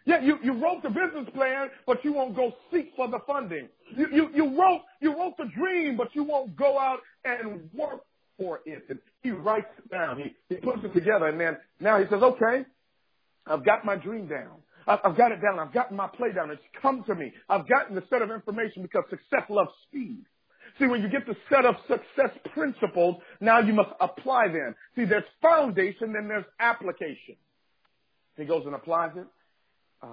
Yeah, 0.05 0.21
you, 0.21 0.39
you 0.43 0.53
wrote 0.53 0.81
the 0.81 0.89
business 0.89 1.29
plan, 1.33 1.69
but 1.85 2.03
you 2.03 2.13
won't 2.13 2.35
go 2.35 2.53
seek 2.73 2.91
for 2.95 3.07
the 3.07 3.19
funding. 3.27 3.69
You, 3.95 4.07
you, 4.11 4.29
you 4.33 4.59
wrote, 4.59 4.81
you 4.99 5.15
wrote 5.15 5.37
the 5.37 5.45
dream, 5.55 5.95
but 5.95 6.15
you 6.15 6.23
won't 6.23 6.55
go 6.55 6.79
out 6.79 6.99
and 7.23 7.69
work 7.73 8.01
for 8.37 8.61
it. 8.65 8.83
And 8.89 8.99
he 9.21 9.31
writes 9.31 9.67
it 9.77 9.91
down. 9.91 10.17
He, 10.17 10.55
he 10.55 10.59
puts 10.59 10.79
it 10.83 10.93
together 10.93 11.27
and 11.27 11.39
then 11.39 11.57
now 11.79 11.99
he 11.99 12.05
says, 12.09 12.23
okay, 12.23 12.65
I've 13.45 13.63
got 13.65 13.85
my 13.85 13.95
dream 13.95 14.27
down. 14.27 14.57
I've 14.87 15.15
got 15.15 15.31
it 15.31 15.41
down. 15.41 15.59
I've 15.59 15.73
gotten 15.73 15.95
my 15.95 16.07
play 16.07 16.31
down. 16.33 16.49
It's 16.49 16.61
come 16.81 17.03
to 17.05 17.13
me. 17.13 17.31
I've 17.47 17.67
gotten 17.67 17.95
the 17.95 18.03
set 18.09 18.23
of 18.23 18.31
information 18.31 18.81
because 18.81 19.03
success 19.09 19.43
loves 19.49 19.69
speed. 19.87 20.23
See, 20.79 20.87
when 20.87 21.01
you 21.01 21.09
get 21.09 21.27
the 21.27 21.35
set 21.49 21.65
of 21.65 21.75
success 21.87 22.35
principles, 22.53 23.17
now 23.39 23.59
you 23.59 23.73
must 23.73 23.91
apply 23.99 24.47
them. 24.47 24.75
See, 24.95 25.05
there's 25.05 25.23
foundation, 25.41 26.13
then 26.13 26.27
there's 26.27 26.45
application. 26.59 27.35
He 28.37 28.45
goes 28.45 28.63
and 28.65 28.73
applies 28.73 29.11
it. 29.15 29.27
Uh, 30.01 30.07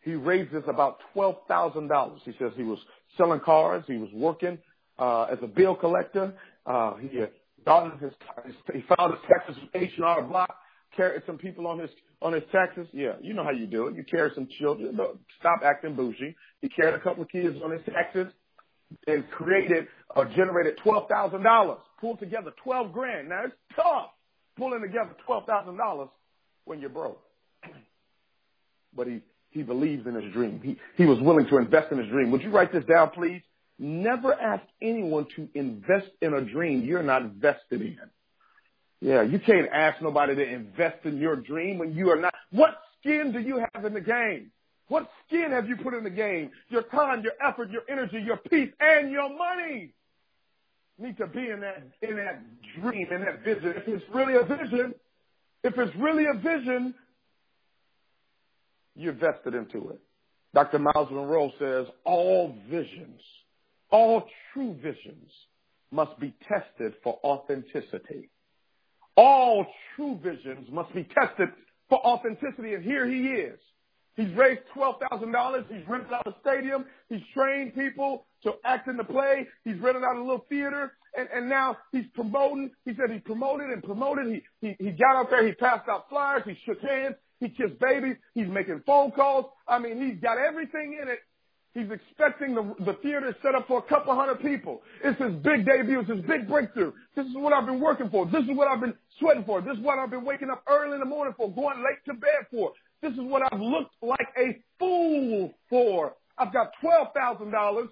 he 0.00 0.14
raises 0.14 0.62
about 0.66 0.98
$12,000. 1.14 2.18
He 2.24 2.32
says 2.38 2.52
he 2.56 2.62
was 2.62 2.78
selling 3.16 3.40
cars. 3.40 3.84
He 3.86 3.96
was 3.96 4.10
working 4.12 4.58
uh, 4.98 5.24
as 5.24 5.38
a 5.42 5.46
bill 5.46 5.74
collector. 5.74 6.34
Uh, 6.66 6.94
he 6.96 7.08
got 7.64 8.00
his, 8.00 8.12
he 8.72 8.82
filed 8.96 9.12
his 9.12 9.20
taxes 9.28 9.56
with 9.62 9.82
H&R 9.82 10.22
Block, 10.22 10.54
carried 10.96 11.22
some 11.26 11.38
people 11.38 11.66
on 11.66 11.78
his 11.78 11.90
on 12.20 12.32
his 12.32 12.42
taxes. 12.50 12.86
Yeah, 12.92 13.12
you 13.20 13.34
know 13.34 13.44
how 13.44 13.50
you 13.50 13.66
do 13.66 13.86
it. 13.86 13.96
You 13.96 14.04
carry 14.04 14.30
some 14.34 14.48
children. 14.58 14.98
Stop 15.38 15.60
acting 15.64 15.94
bougie. 15.94 16.34
He 16.60 16.68
carried 16.68 16.94
a 16.94 17.00
couple 17.00 17.22
of 17.22 17.28
kids 17.28 17.56
on 17.64 17.70
his 17.70 17.82
taxes 17.86 18.32
and 19.06 19.28
created 19.30 19.86
or 20.16 20.24
generated 20.24 20.78
twelve 20.82 21.08
thousand 21.08 21.42
dollars. 21.42 21.78
Pulled 22.00 22.18
together 22.20 22.52
twelve 22.62 22.92
grand. 22.92 23.28
Now 23.28 23.44
it's 23.44 23.54
tough 23.76 24.10
pulling 24.56 24.82
together 24.82 25.10
twelve 25.26 25.46
thousand 25.46 25.76
dollars 25.76 26.08
when 26.64 26.80
you're 26.80 26.90
broke. 26.90 27.22
but 28.98 29.06
he 29.06 29.20
he 29.50 29.62
believes 29.62 30.06
in 30.06 30.14
his 30.14 30.30
dream. 30.34 30.60
He 30.62 30.76
he 30.96 31.06
was 31.06 31.18
willing 31.20 31.46
to 31.46 31.56
invest 31.56 31.90
in 31.90 31.98
his 31.98 32.08
dream. 32.08 32.30
Would 32.32 32.42
you 32.42 32.50
write 32.50 32.70
this 32.70 32.84
down, 32.84 33.10
please? 33.10 33.40
Never 33.78 34.34
ask 34.34 34.64
anyone 34.82 35.26
to 35.36 35.48
invest 35.54 36.08
in 36.20 36.34
a 36.34 36.42
dream 36.42 36.84
you're 36.84 37.02
not 37.02 37.22
vested 37.36 37.80
in. 37.80 37.98
Yeah, 39.00 39.22
you 39.22 39.38
can't 39.38 39.68
ask 39.72 40.02
nobody 40.02 40.34
to 40.34 40.44
invest 40.44 41.06
in 41.06 41.18
your 41.18 41.36
dream 41.36 41.78
when 41.78 41.94
you 41.94 42.10
are 42.10 42.20
not. 42.20 42.34
What 42.50 42.74
skin 42.98 43.32
do 43.32 43.38
you 43.38 43.64
have 43.72 43.84
in 43.84 43.94
the 43.94 44.00
game? 44.00 44.50
What 44.88 45.08
skin 45.26 45.52
have 45.52 45.68
you 45.68 45.76
put 45.76 45.94
in 45.94 46.02
the 46.02 46.10
game? 46.10 46.50
Your 46.68 46.82
time, 46.82 47.22
your 47.22 47.34
effort, 47.40 47.70
your 47.70 47.82
energy, 47.88 48.20
your 48.20 48.38
peace, 48.38 48.72
and 48.80 49.12
your 49.12 49.28
money 49.28 49.92
need 50.98 51.16
to 51.18 51.28
be 51.28 51.48
in 51.48 51.60
that 51.60 51.84
in 52.02 52.16
that 52.16 52.42
dream, 52.80 53.06
in 53.12 53.20
that 53.20 53.44
vision. 53.44 53.74
If 53.76 53.86
it's 53.86 54.04
really 54.12 54.34
a 54.34 54.42
vision, 54.42 54.94
if 55.62 55.78
it's 55.78 55.94
really 55.96 56.26
a 56.26 56.34
vision, 56.34 56.94
you're 58.98 59.12
vested 59.12 59.54
into 59.54 59.90
it. 59.90 60.00
Dr. 60.54 60.78
Myles 60.78 61.08
Munroe 61.10 61.52
says 61.58 61.86
all 62.04 62.54
visions, 62.70 63.20
all 63.90 64.24
true 64.52 64.74
visions 64.82 65.30
must 65.90 66.18
be 66.18 66.34
tested 66.46 66.94
for 67.02 67.18
authenticity. 67.24 68.30
All 69.16 69.66
true 69.94 70.18
visions 70.22 70.68
must 70.70 70.94
be 70.94 71.04
tested 71.04 71.48
for 71.88 71.98
authenticity, 72.06 72.74
and 72.74 72.84
here 72.84 73.06
he 73.06 73.28
is. 73.28 73.58
He's 74.16 74.34
raised 74.34 74.62
$12,000. 74.76 75.64
He's 75.68 75.88
rented 75.88 76.12
out 76.12 76.26
a 76.26 76.34
stadium. 76.40 76.86
He's 77.08 77.22
trained 77.34 77.74
people 77.74 78.26
to 78.42 78.54
act 78.64 78.88
in 78.88 78.96
the 78.96 79.04
play. 79.04 79.46
He's 79.64 79.78
rented 79.78 80.02
out 80.02 80.16
a 80.16 80.20
little 80.20 80.44
theater. 80.48 80.92
And, 81.16 81.28
and 81.32 81.48
now 81.48 81.76
he's 81.92 82.04
promoting. 82.14 82.72
He 82.84 82.94
said 82.96 83.12
he 83.12 83.20
promoted 83.20 83.70
and 83.70 83.82
promoted. 83.82 84.26
He, 84.26 84.42
he, 84.60 84.76
he 84.80 84.90
got 84.90 85.16
out 85.16 85.30
there. 85.30 85.46
He 85.46 85.52
passed 85.52 85.88
out 85.88 86.08
flyers. 86.08 86.42
He 86.44 86.58
shook 86.66 86.80
hands. 86.80 87.14
He 87.40 87.48
kissed 87.48 87.78
babies. 87.80 88.16
He's 88.34 88.48
making 88.48 88.82
phone 88.86 89.12
calls. 89.12 89.46
I 89.66 89.78
mean, 89.78 90.00
he's 90.02 90.20
got 90.20 90.38
everything 90.38 90.98
in 91.00 91.08
it. 91.08 91.20
He's 91.74 91.90
expecting 91.90 92.54
the, 92.54 92.74
the 92.84 92.94
theater 93.02 93.36
set 93.42 93.54
up 93.54 93.68
for 93.68 93.78
a 93.78 93.82
couple 93.82 94.14
hundred 94.14 94.40
people. 94.40 94.82
It's 95.04 95.20
his 95.20 95.34
big 95.34 95.66
debut. 95.66 96.00
It's 96.00 96.08
his 96.10 96.22
big 96.22 96.48
breakthrough. 96.48 96.92
This 97.14 97.26
is 97.26 97.34
what 97.36 97.52
I've 97.52 97.66
been 97.66 97.80
working 97.80 98.10
for. 98.10 98.26
This 98.26 98.42
is 98.42 98.56
what 98.56 98.68
I've 98.68 98.80
been 98.80 98.94
sweating 99.20 99.44
for. 99.44 99.60
This 99.60 99.76
is 99.76 99.84
what 99.84 99.98
I've 99.98 100.10
been 100.10 100.24
waking 100.24 100.50
up 100.50 100.64
early 100.68 100.94
in 100.94 101.00
the 101.00 101.06
morning 101.06 101.34
for, 101.36 101.52
going 101.52 101.78
late 101.78 102.02
to 102.06 102.14
bed 102.14 102.46
for. 102.50 102.72
This 103.02 103.12
is 103.12 103.20
what 103.20 103.42
I've 103.52 103.60
looked 103.60 103.94
like 104.02 104.28
a 104.36 104.58
fool 104.78 105.54
for. 105.70 106.14
I've 106.38 106.52
got 106.52 106.72
$12,000 106.82 107.88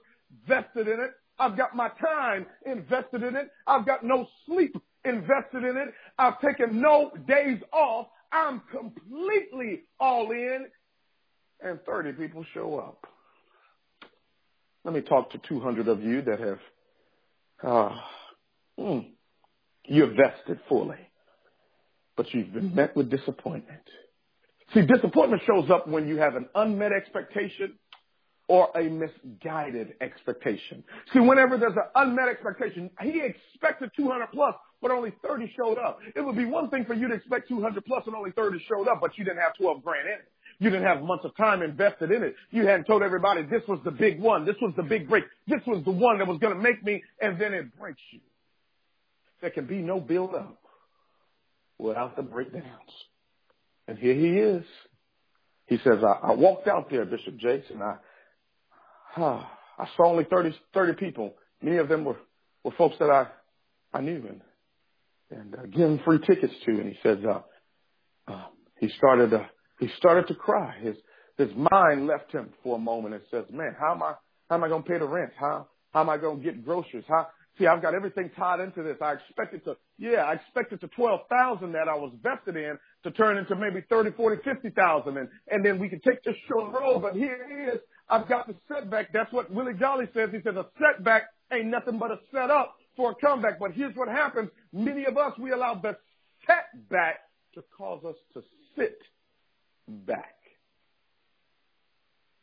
vested 0.49 0.88
in 0.88 1.00
it. 1.00 1.12
I've 1.38 1.57
got 1.57 1.76
my 1.76 1.91
time 2.00 2.47
invested 2.65 3.23
in 3.23 3.37
it. 3.37 3.50
I've 3.67 3.87
got 3.87 4.03
no 4.03 4.26
sleep 4.47 4.75
invested 5.05 5.65
in 5.65 5.76
it. 5.76 5.95
I've 6.19 6.41
taken 6.41 6.81
no 6.81 7.12
days 7.29 7.61
off. 7.73 8.09
I'm 8.37 8.62
completely 8.71 9.83
all 9.99 10.31
in. 10.31 10.66
And 11.61 11.81
30 11.87 12.12
people 12.12 12.45
show 12.52 12.78
up. 12.78 13.07
Let 14.85 14.95
me 14.95 15.00
talk 15.00 15.31
to 15.31 15.38
200 15.38 15.88
of 15.88 16.02
you 16.02 16.23
that 16.23 16.38
have, 16.38 16.59
uh, 17.62 17.97
mm, 18.78 19.07
you're 19.87 20.14
vested 20.14 20.61
fully, 20.69 20.99
but 22.16 22.33
you've 22.33 22.52
been 22.52 22.75
met 22.75 22.95
with 22.95 23.11
disappointment. 23.11 23.83
See, 24.75 24.83
disappointment 24.83 25.43
shows 25.47 25.71
up 25.71 25.88
when 25.88 26.07
you 26.07 26.19
have 26.19 26.37
an 26.37 26.49
unmet 26.55 26.93
expectation 26.93 27.78
or 28.49 28.69
a 28.76 28.85
misguided 28.85 29.95
expectation. 30.00 30.85
See, 31.12 31.21
whenever 31.21 31.57
there's 31.57 31.73
an 31.73 31.88
unmet 31.95 32.28
expectation, 32.28 32.90
he 33.00 33.23
expected 33.23 33.90
200 33.97 34.28
plus, 34.33 34.55
but 34.83 34.90
only 34.90 35.12
30 35.26 35.52
showed 35.56 35.78
up. 35.78 36.00
It 36.14 36.21
would 36.21 36.37
be 36.37 36.45
one 36.45 36.71
thing 36.71 36.85
for 36.85 36.95
you 36.95 37.09
to 37.09 37.14
expect 37.14 37.49
200 37.49 37.85
plus 37.85 38.04
and 38.06 38.14
only 38.14 38.30
30 38.33 38.64
showed 38.68 38.88
up, 38.88 39.00
but 39.00 39.16
you 39.16 39.25
didn't 39.25 39.40
have 39.40 39.54
12 39.56 39.83
grand 39.83 40.06
in 40.06 40.14
it. 40.14 40.28
You 40.59 40.71
didn't 40.71 40.87
have 40.87 41.02
months 41.02 41.25
of 41.25 41.37
time 41.37 41.62
invested 41.62 42.11
in 42.11 42.23
it. 42.23 42.35
You 42.50 42.66
hadn't 42.66 42.85
told 42.85 43.02
everybody 43.02 43.42
this 43.42 43.62
was 43.68 43.78
the 43.85 43.90
big 43.90 44.21
one. 44.21 44.47
This 44.47 44.56
was 44.61 44.73
the 44.76 44.83
big 44.83 45.09
break. 45.09 45.25
This 45.47 45.61
was 45.66 45.85
the 45.85 45.90
one 45.90 46.18
that 46.18 46.26
was 46.26 46.38
going 46.38 46.54
to 46.54 46.62
make 46.62 46.83
me, 46.83 47.02
and 47.21 47.38
then 47.40 47.52
it 47.52 47.78
breaks 47.78 48.00
you. 48.11 48.21
There 49.40 49.50
can 49.50 49.66
be 49.66 49.76
no 49.76 50.00
build 50.00 50.35
up 50.35 50.59
without 51.78 52.16
the 52.16 52.23
breakdowns. 52.23 52.64
And 53.87 53.99
here 53.99 54.14
he 54.14 54.38
is. 54.38 54.64
He 55.66 55.78
says, 55.78 55.99
I, 56.02 56.28
I 56.28 56.33
walked 56.33 56.68
out 56.68 56.90
there, 56.90 57.04
Bishop 57.04 57.37
Jakes, 57.37 57.66
and 57.71 57.83
I, 57.83 57.97
uh, 59.16 59.45
I 59.78 59.88
saw 59.97 60.06
only 60.06 60.25
30, 60.25 60.56
30 60.73 60.92
people. 60.95 61.35
Many 61.61 61.76
of 61.78 61.88
them 61.88 62.04
were, 62.04 62.16
were 62.64 62.73
folks 62.73 62.97
that 62.99 63.11
I, 63.11 63.26
I 63.92 64.00
knew 64.00 64.25
and, 64.26 64.40
and 65.30 65.54
uh, 65.54 65.62
giving 65.66 66.00
free 66.04 66.18
tickets 66.18 66.54
to. 66.64 66.73
And 66.73 66.88
he 66.88 66.99
says, 67.02 67.18
uh, 67.25 67.40
uh, 68.30 68.45
he 68.78 68.88
started, 68.97 69.35
uh, 69.35 69.45
he 69.80 69.88
started 69.97 70.28
to 70.28 70.35
cry. 70.35 70.76
His, 70.80 70.97
his 71.38 71.50
mind 71.54 72.06
left 72.06 72.33
him 72.33 72.50
for 72.62 72.76
a 72.76 72.78
moment 72.78 73.14
and 73.14 73.23
says, 73.30 73.45
man, 73.50 73.75
how 73.78 73.95
am 73.95 74.02
I, 74.02 74.14
how 74.49 74.56
am 74.56 74.64
I 74.64 74.68
going 74.68 74.83
to 74.83 74.88
pay 74.88 74.99
the 74.99 75.06
rent? 75.06 75.33
How, 75.38 75.68
how 75.92 76.00
am 76.00 76.11
I 76.11 76.16
going 76.16 76.38
to 76.38 76.45
get 76.45 76.64
groceries? 76.64 77.04
How, 77.09 77.26
See, 77.59 77.66
I've 77.66 77.80
got 77.80 77.95
everything 77.95 78.30
tied 78.37 78.61
into 78.61 78.83
this. 78.83 78.97
I 79.00 79.14
expected 79.14 79.64
to, 79.64 79.76
yeah, 79.99 80.25
I 80.25 80.35
expected 80.35 80.80
to 80.83 80.88
12,000 80.88 81.73
that 81.73 81.88
I 81.88 81.95
was 81.95 82.12
vested 82.23 82.56
in 82.56 82.78
to 83.04 83.11
turn 83.11 83.38
into 83.38 83.56
maybe 83.56 83.83
30, 83.88 84.11
40, 84.11 84.42
50,000 84.42 85.16
and, 85.16 85.28
and 85.49 85.64
then 85.64 85.78
we 85.78 85.88
can 85.88 86.00
take 86.00 86.23
this 86.23 86.37
and 86.50 86.75
roll. 86.75 86.99
But 86.99 87.14
here 87.14 87.38
it 87.49 87.75
is. 87.75 87.80
I've 88.11 88.28
got 88.28 88.47
the 88.47 88.54
setback. 88.68 89.12
That's 89.12 89.33
what 89.33 89.50
Willie 89.50 89.75
Jolley 89.75 90.06
says. 90.12 90.30
He 90.33 90.40
says 90.42 90.54
a 90.54 90.66
setback 90.78 91.25
ain't 91.50 91.66
nothing 91.66 91.99
but 91.99 92.11
a 92.11 92.18
setup 92.30 92.76
for 92.97 93.12
a 93.12 93.15
comeback. 93.15 93.59
But 93.59 93.73
here's 93.73 93.95
what 93.95 94.09
happens. 94.09 94.50
Many 94.73 95.05
of 95.05 95.17
us, 95.17 95.33
we 95.38 95.53
allow 95.53 95.75
the 95.75 95.97
setback 96.47 97.21
to 97.55 97.62
cause 97.76 98.05
us 98.05 98.17
to 98.35 98.43
sit 98.76 98.99
back. 99.88 100.35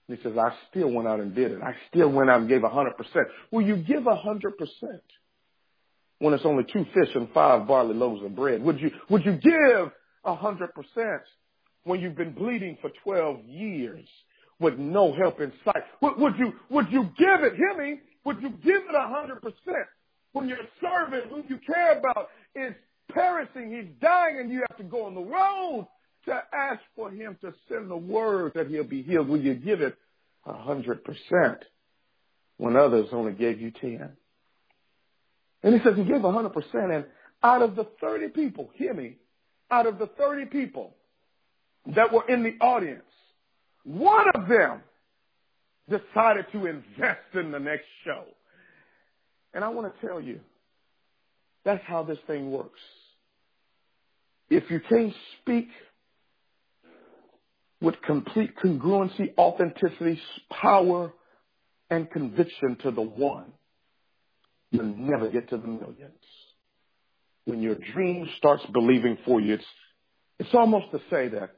He 0.08 0.16
says, 0.22 0.34
I 0.38 0.54
still 0.70 0.92
went 0.92 1.08
out 1.08 1.20
and 1.20 1.34
did 1.34 1.52
it. 1.52 1.62
I 1.62 1.76
still 1.90 2.10
went 2.10 2.30
out 2.30 2.42
and 2.42 2.50
gave 2.50 2.64
a 2.64 2.70
hundred 2.70 2.98
percent. 2.98 3.28
Will 3.52 3.62
you 3.62 3.78
give 3.78 4.06
a 4.06 4.16
hundred 4.16 4.58
percent 4.58 5.02
when 6.20 6.34
it's 6.34 6.46
only 6.46 6.66
two 6.72 6.86
fish 6.94 7.10
and 7.16 7.30
five 7.34 7.68
barley 7.68 7.96
loaves 7.96 8.24
of 8.24 8.36
bread? 8.36 8.62
Would 8.64 8.80
you, 8.80 8.92
would 9.10 9.26
you 9.26 9.34
give 9.34 9.92
a 10.26 10.36
hundred 10.36 10.74
percent 10.76 11.22
when 11.86 12.02
you've 12.02 12.16
been 12.16 12.34
bleeding 12.34 12.78
for 12.82 12.92
12 13.04 13.46
years 13.46 14.08
with 14.60 14.78
no 14.78 15.14
help 15.14 15.40
in 15.40 15.54
sight? 15.64 15.84
Would, 16.02 16.18
would 16.18 16.38
you, 16.38 16.54
would 16.70 16.92
you 16.92 17.04
give 17.18 17.44
it, 17.44 17.56
hear 17.56 17.76
me, 17.78 18.00
would 18.26 18.42
you 18.42 18.50
give 18.50 18.84
it 18.90 18.96
a 18.96 19.08
hundred 19.08 19.42
percent 19.42 19.88
when 20.34 20.50
your 20.50 20.60
servant 20.82 21.32
who 21.32 21.44
you 21.48 21.60
care 21.66 21.98
about 21.98 22.30
is 22.56 22.74
perishing, 23.10 23.72
he's 23.72 23.90
dying 24.02 24.40
and 24.40 24.52
you 24.52 24.64
have 24.68 24.78
to 24.78 24.84
go 24.84 25.06
on 25.06 25.16
the 25.16 25.22
road 25.22 25.88
to 26.26 26.42
ask 26.54 26.82
for 26.96 27.10
him 27.10 27.38
to 27.42 27.54
send 27.70 27.90
the 27.90 27.98
word 27.98 28.54
that 28.56 28.68
he'll 28.68 28.84
be 28.84 29.02
healed? 29.02 29.28
Will 29.28 29.40
you 29.40 29.56
give 29.56 29.82
it 29.82 29.96
a 30.46 30.54
hundred 30.54 31.04
percent 31.04 31.64
when 32.58 32.76
others 32.76 33.08
only 33.12 33.34
gave 33.34 33.62
you 33.62 33.72
ten? 33.72 34.12
And 35.64 35.74
he 35.74 35.80
says 35.84 35.96
he 35.96 36.04
gave 36.04 36.24
a 36.24 36.32
hundred 36.32 36.54
percent 36.54 36.92
and 36.92 37.06
out 37.44 37.62
of 37.62 37.76
the 37.76 37.86
30 38.00 38.30
people, 38.30 38.70
hear 38.76 38.94
me, 38.94 39.18
out 39.70 39.86
of 39.86 40.00
the 40.00 40.08
30 40.08 40.46
people 40.46 40.96
that 41.96 42.14
were 42.14 42.26
in 42.30 42.44
the 42.44 42.56
audience, 42.64 43.04
one 43.84 44.26
of 44.34 44.48
them 44.48 44.82
decided 45.90 46.46
to 46.54 46.66
invest 46.66 47.20
in 47.34 47.52
the 47.52 47.60
next 47.60 47.86
show. 48.06 48.24
And 49.54 49.64
I 49.64 49.70
want 49.70 49.94
to 49.94 50.08
tell 50.08 50.20
you, 50.22 50.40
That's 51.66 51.84
how 51.86 52.04
this 52.04 52.18
thing 52.28 52.52
works. 52.52 52.80
If 54.50 54.70
you 54.70 54.82
can't 54.88 55.14
speak 55.42 55.70
with 57.82 57.96
complete 58.06 58.52
congruency, 58.64 59.34
authenticity, 59.38 60.20
power, 60.50 61.12
and 61.90 62.10
conviction 62.12 62.78
to 62.84 62.92
the 62.92 63.02
one, 63.02 63.52
you'll 64.72 64.86
never 64.86 65.30
get 65.30 65.50
to 65.50 65.58
the 65.58 65.68
millions. 65.68 66.14
When 67.46 67.62
your 67.62 67.76
dream 67.94 68.30
starts 68.38 68.64
believing 68.72 69.18
for 69.26 69.42
you, 69.42 69.56
it's, 69.56 69.66
it's 70.40 70.54
almost 70.54 70.92
to 70.92 71.00
say 71.10 71.28
that 71.30 71.52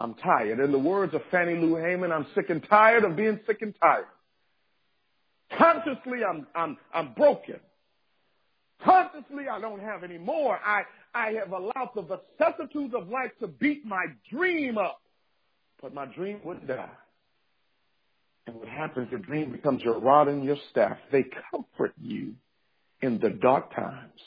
I'm 0.00 0.14
tired. 0.14 0.60
In 0.60 0.72
the 0.72 0.78
words 0.78 1.14
of 1.14 1.22
Fannie 1.30 1.56
Lou 1.56 1.76
Hamer, 1.76 2.12
I'm 2.12 2.26
sick 2.34 2.50
and 2.50 2.66
tired 2.68 3.04
of 3.04 3.16
being 3.16 3.38
sick 3.46 3.58
and 3.62 3.74
tired. 3.80 4.06
Consciously, 5.56 6.20
I'm, 6.28 6.46
I'm, 6.54 6.76
I'm 6.94 7.12
broken. 7.14 7.60
Consciously, 8.84 9.44
I 9.50 9.60
don't 9.60 9.80
have 9.80 10.04
any 10.04 10.18
more. 10.18 10.58
I, 10.64 10.82
I 11.14 11.32
have 11.32 11.52
allowed 11.52 11.90
the 11.94 12.02
vicissitudes 12.02 12.94
of 12.94 13.08
life 13.08 13.32
to 13.40 13.46
beat 13.46 13.84
my 13.84 14.06
dream 14.30 14.78
up. 14.78 15.00
But 15.82 15.92
my 15.94 16.06
dream 16.06 16.40
wouldn't 16.44 16.68
die. 16.68 16.90
And 18.46 18.56
what 18.56 18.68
happens, 18.68 19.08
your 19.10 19.20
dream 19.20 19.52
becomes 19.52 19.82
your 19.82 19.98
rod 19.98 20.28
and 20.28 20.44
your 20.44 20.56
staff. 20.70 20.96
They 21.12 21.24
comfort 21.50 21.92
you 22.00 22.34
in 23.02 23.18
the 23.18 23.30
dark 23.30 23.74
times 23.74 24.20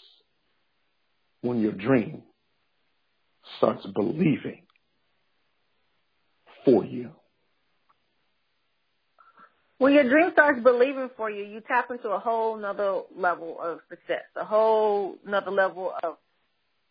when 1.41 1.59
your 1.59 1.73
dream 1.73 2.23
starts 3.57 3.85
believing 3.93 4.63
for 6.63 6.85
you. 6.85 7.11
When 9.83 9.91
your 9.91 10.07
dream 10.07 10.29
starts 10.31 10.63
believing 10.63 11.09
for 11.17 11.29
you, 11.29 11.43
you 11.43 11.59
tap 11.59 11.91
into 11.91 12.07
a 12.07 12.17
whole 12.17 12.55
nother 12.55 13.01
level 13.17 13.59
of 13.61 13.79
success, 13.89 14.23
a 14.33 14.45
whole 14.45 15.17
nother 15.27 15.51
level 15.51 15.91
of 16.01 16.15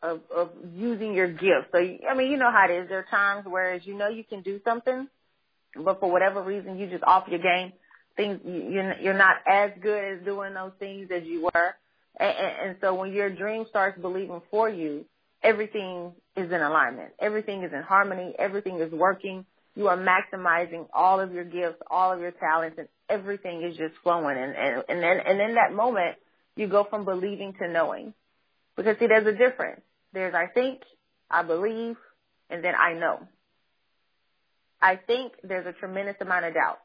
of, 0.03 0.21
of 0.31 0.51
using 0.75 1.15
your 1.15 1.29
gift. 1.29 1.69
So, 1.73 1.79
I 1.79 2.15
mean, 2.15 2.31
you 2.31 2.37
know 2.37 2.51
how 2.53 2.67
it 2.69 2.83
is. 2.83 2.91
There 2.91 2.99
are 2.99 3.07
times 3.11 3.47
where 3.47 3.73
as 3.73 3.87
you 3.87 3.95
know 3.95 4.09
you 4.09 4.25
can 4.25 4.43
do 4.43 4.61
something, 4.63 5.09
but 5.75 6.01
for 6.01 6.13
whatever 6.13 6.43
reason, 6.43 6.77
you 6.77 6.87
just 6.87 7.03
off 7.05 7.29
your 7.29 7.39
game. 7.39 7.73
Things 8.15 8.41
you're 8.45 9.01
you're 9.01 9.17
not 9.17 9.37
as 9.51 9.71
good 9.81 10.19
as 10.19 10.25
doing 10.27 10.53
those 10.53 10.73
things 10.79 11.09
as 11.11 11.23
you 11.25 11.45
were, 11.45 11.75
and, 12.21 12.37
and 12.63 12.77
so 12.83 12.95
when 12.95 13.15
your 13.15 13.31
dream 13.31 13.65
starts 13.71 13.99
believing 13.99 14.43
for 14.51 14.69
you, 14.69 15.07
everything 15.43 16.13
is 16.37 16.53
in 16.53 16.61
alignment. 16.61 17.13
Everything 17.19 17.63
is 17.63 17.73
in 17.73 17.81
harmony. 17.81 18.35
Everything 18.39 18.81
is 18.81 18.93
working. 18.93 19.47
You 19.75 19.89
are 19.89 19.97
maximizing 19.97 20.87
all 20.93 21.21
of 21.21 21.33
your 21.33 21.45
gifts, 21.45 21.81
all 21.91 22.13
of 22.13 22.21
your 22.21 22.33
talents, 22.33 22.77
and 22.79 22.89
everything 23.09 23.63
is 23.63 23.77
just 23.77 23.95
flowing. 24.03 24.37
And 24.37 24.55
and 24.55 24.85
and 24.89 25.03
then 25.03 25.21
and 25.27 25.41
in 25.41 25.55
that 25.55 25.73
moment, 25.75 26.17
you 26.57 26.69
go 26.69 26.85
from 26.89 27.05
believing 27.05 27.55
to 27.61 27.69
knowing, 27.69 28.13
because 28.77 28.97
see, 28.99 29.07
there's 29.07 29.27
a 29.27 29.33
difference. 29.33 29.81
There's 30.13 30.35
I 30.35 30.47
think, 30.53 30.83
I 31.31 31.43
believe, 31.43 31.97
and 32.51 32.63
then 32.63 32.75
I 32.75 32.93
know. 32.95 33.27
I 34.81 34.97
think 34.97 35.33
there's 35.43 35.67
a 35.67 35.73
tremendous 35.73 36.17
amount 36.21 36.45
of 36.45 36.55
doubt. 36.55 36.81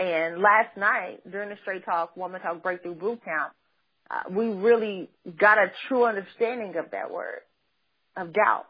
And 0.00 0.40
last 0.40 0.76
night 0.76 1.20
during 1.30 1.50
the 1.50 1.56
Straight 1.62 1.84
Talk 1.84 2.16
Woman 2.16 2.40
Talk 2.40 2.62
Breakthrough 2.62 2.94
Boot 2.94 3.24
Camp, 3.24 3.52
uh, 4.10 4.22
we 4.30 4.46
really 4.46 5.10
got 5.38 5.58
a 5.58 5.70
true 5.86 6.04
understanding 6.04 6.74
of 6.76 6.90
that 6.90 7.12
word, 7.12 7.40
of 8.16 8.32
doubt. 8.32 8.66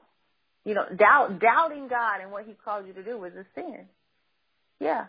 You 0.65 0.75
know, 0.75 0.87
doubt, 0.97 1.41
doubting 1.41 1.89
God 1.89 2.21
and 2.23 2.31
what 2.31 2.47
He 2.47 2.55
called 2.65 2.87
you 2.87 2.93
to 2.95 3.03
do 3.03 3.23
is 3.25 3.35
a 3.35 3.45
sin. 3.55 3.87
Yeah. 4.81 5.07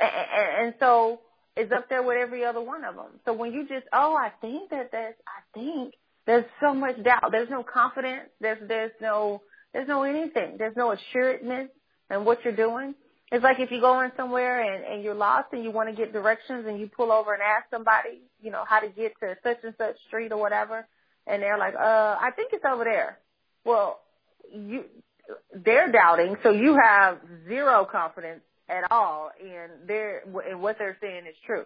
And, 0.00 0.10
and, 0.10 0.66
and 0.66 0.74
so 0.78 1.20
it's 1.56 1.72
up 1.72 1.88
there 1.88 2.02
with 2.02 2.16
every 2.18 2.44
other 2.44 2.60
one 2.60 2.84
of 2.84 2.94
them. 2.94 3.20
So 3.24 3.32
when 3.32 3.52
you 3.52 3.66
just, 3.66 3.86
oh, 3.92 4.14
I 4.14 4.30
think 4.40 4.70
that 4.70 4.90
that's, 4.92 5.16
I 5.26 5.58
think, 5.58 5.94
there's 6.28 6.44
so 6.60 6.74
much 6.74 7.02
doubt. 7.02 7.32
There's 7.32 7.48
no 7.48 7.62
confidence. 7.62 8.28
There's 8.38 8.58
there's 8.68 8.92
no 9.00 9.40
there's 9.72 9.88
no 9.88 10.02
anything. 10.02 10.56
There's 10.58 10.76
no 10.76 10.92
assuredness 10.92 11.70
in 12.10 12.24
what 12.26 12.44
you're 12.44 12.54
doing. 12.54 12.94
It's 13.32 13.42
like 13.42 13.60
if 13.60 13.70
you 13.70 13.80
go 13.80 14.00
in 14.02 14.12
somewhere 14.14 14.60
and, 14.60 14.84
and 14.84 15.02
you're 15.02 15.14
lost 15.14 15.48
and 15.52 15.64
you 15.64 15.70
want 15.70 15.88
to 15.88 15.94
get 15.94 16.12
directions 16.12 16.66
and 16.66 16.78
you 16.78 16.86
pull 16.86 17.12
over 17.12 17.32
and 17.32 17.42
ask 17.42 17.70
somebody, 17.70 18.20
you 18.42 18.50
know, 18.50 18.64
how 18.66 18.78
to 18.80 18.88
get 18.88 19.18
to 19.20 19.36
such 19.42 19.58
and 19.64 19.74
such 19.78 19.96
street 20.06 20.30
or 20.30 20.38
whatever, 20.38 20.86
and 21.26 21.42
they're 21.42 21.58
like, 21.58 21.74
uh, 21.74 22.16
I 22.20 22.30
think 22.36 22.52
it's 22.52 22.64
over 22.64 22.84
there. 22.84 23.18
Well, 23.64 23.98
you 24.52 24.84
they're 25.54 25.92
doubting, 25.92 26.36
so 26.42 26.50
you 26.50 26.78
have 26.82 27.18
zero 27.46 27.86
confidence 27.90 28.40
at 28.68 28.90
all 28.90 29.30
in 29.40 29.86
their 29.86 30.22
in 30.50 30.60
what 30.60 30.78
they're 30.78 30.96
saying 31.00 31.26
is 31.28 31.36
true. 31.46 31.64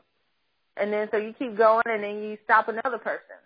And 0.77 0.93
then 0.93 1.09
so 1.11 1.19
you 1.19 1.35
keep 1.39 1.57
going 1.57 1.83
and 1.87 2.03
then 2.03 2.23
you 2.23 2.39
stop 2.45 2.69
another 2.69 2.99
person 2.99 3.37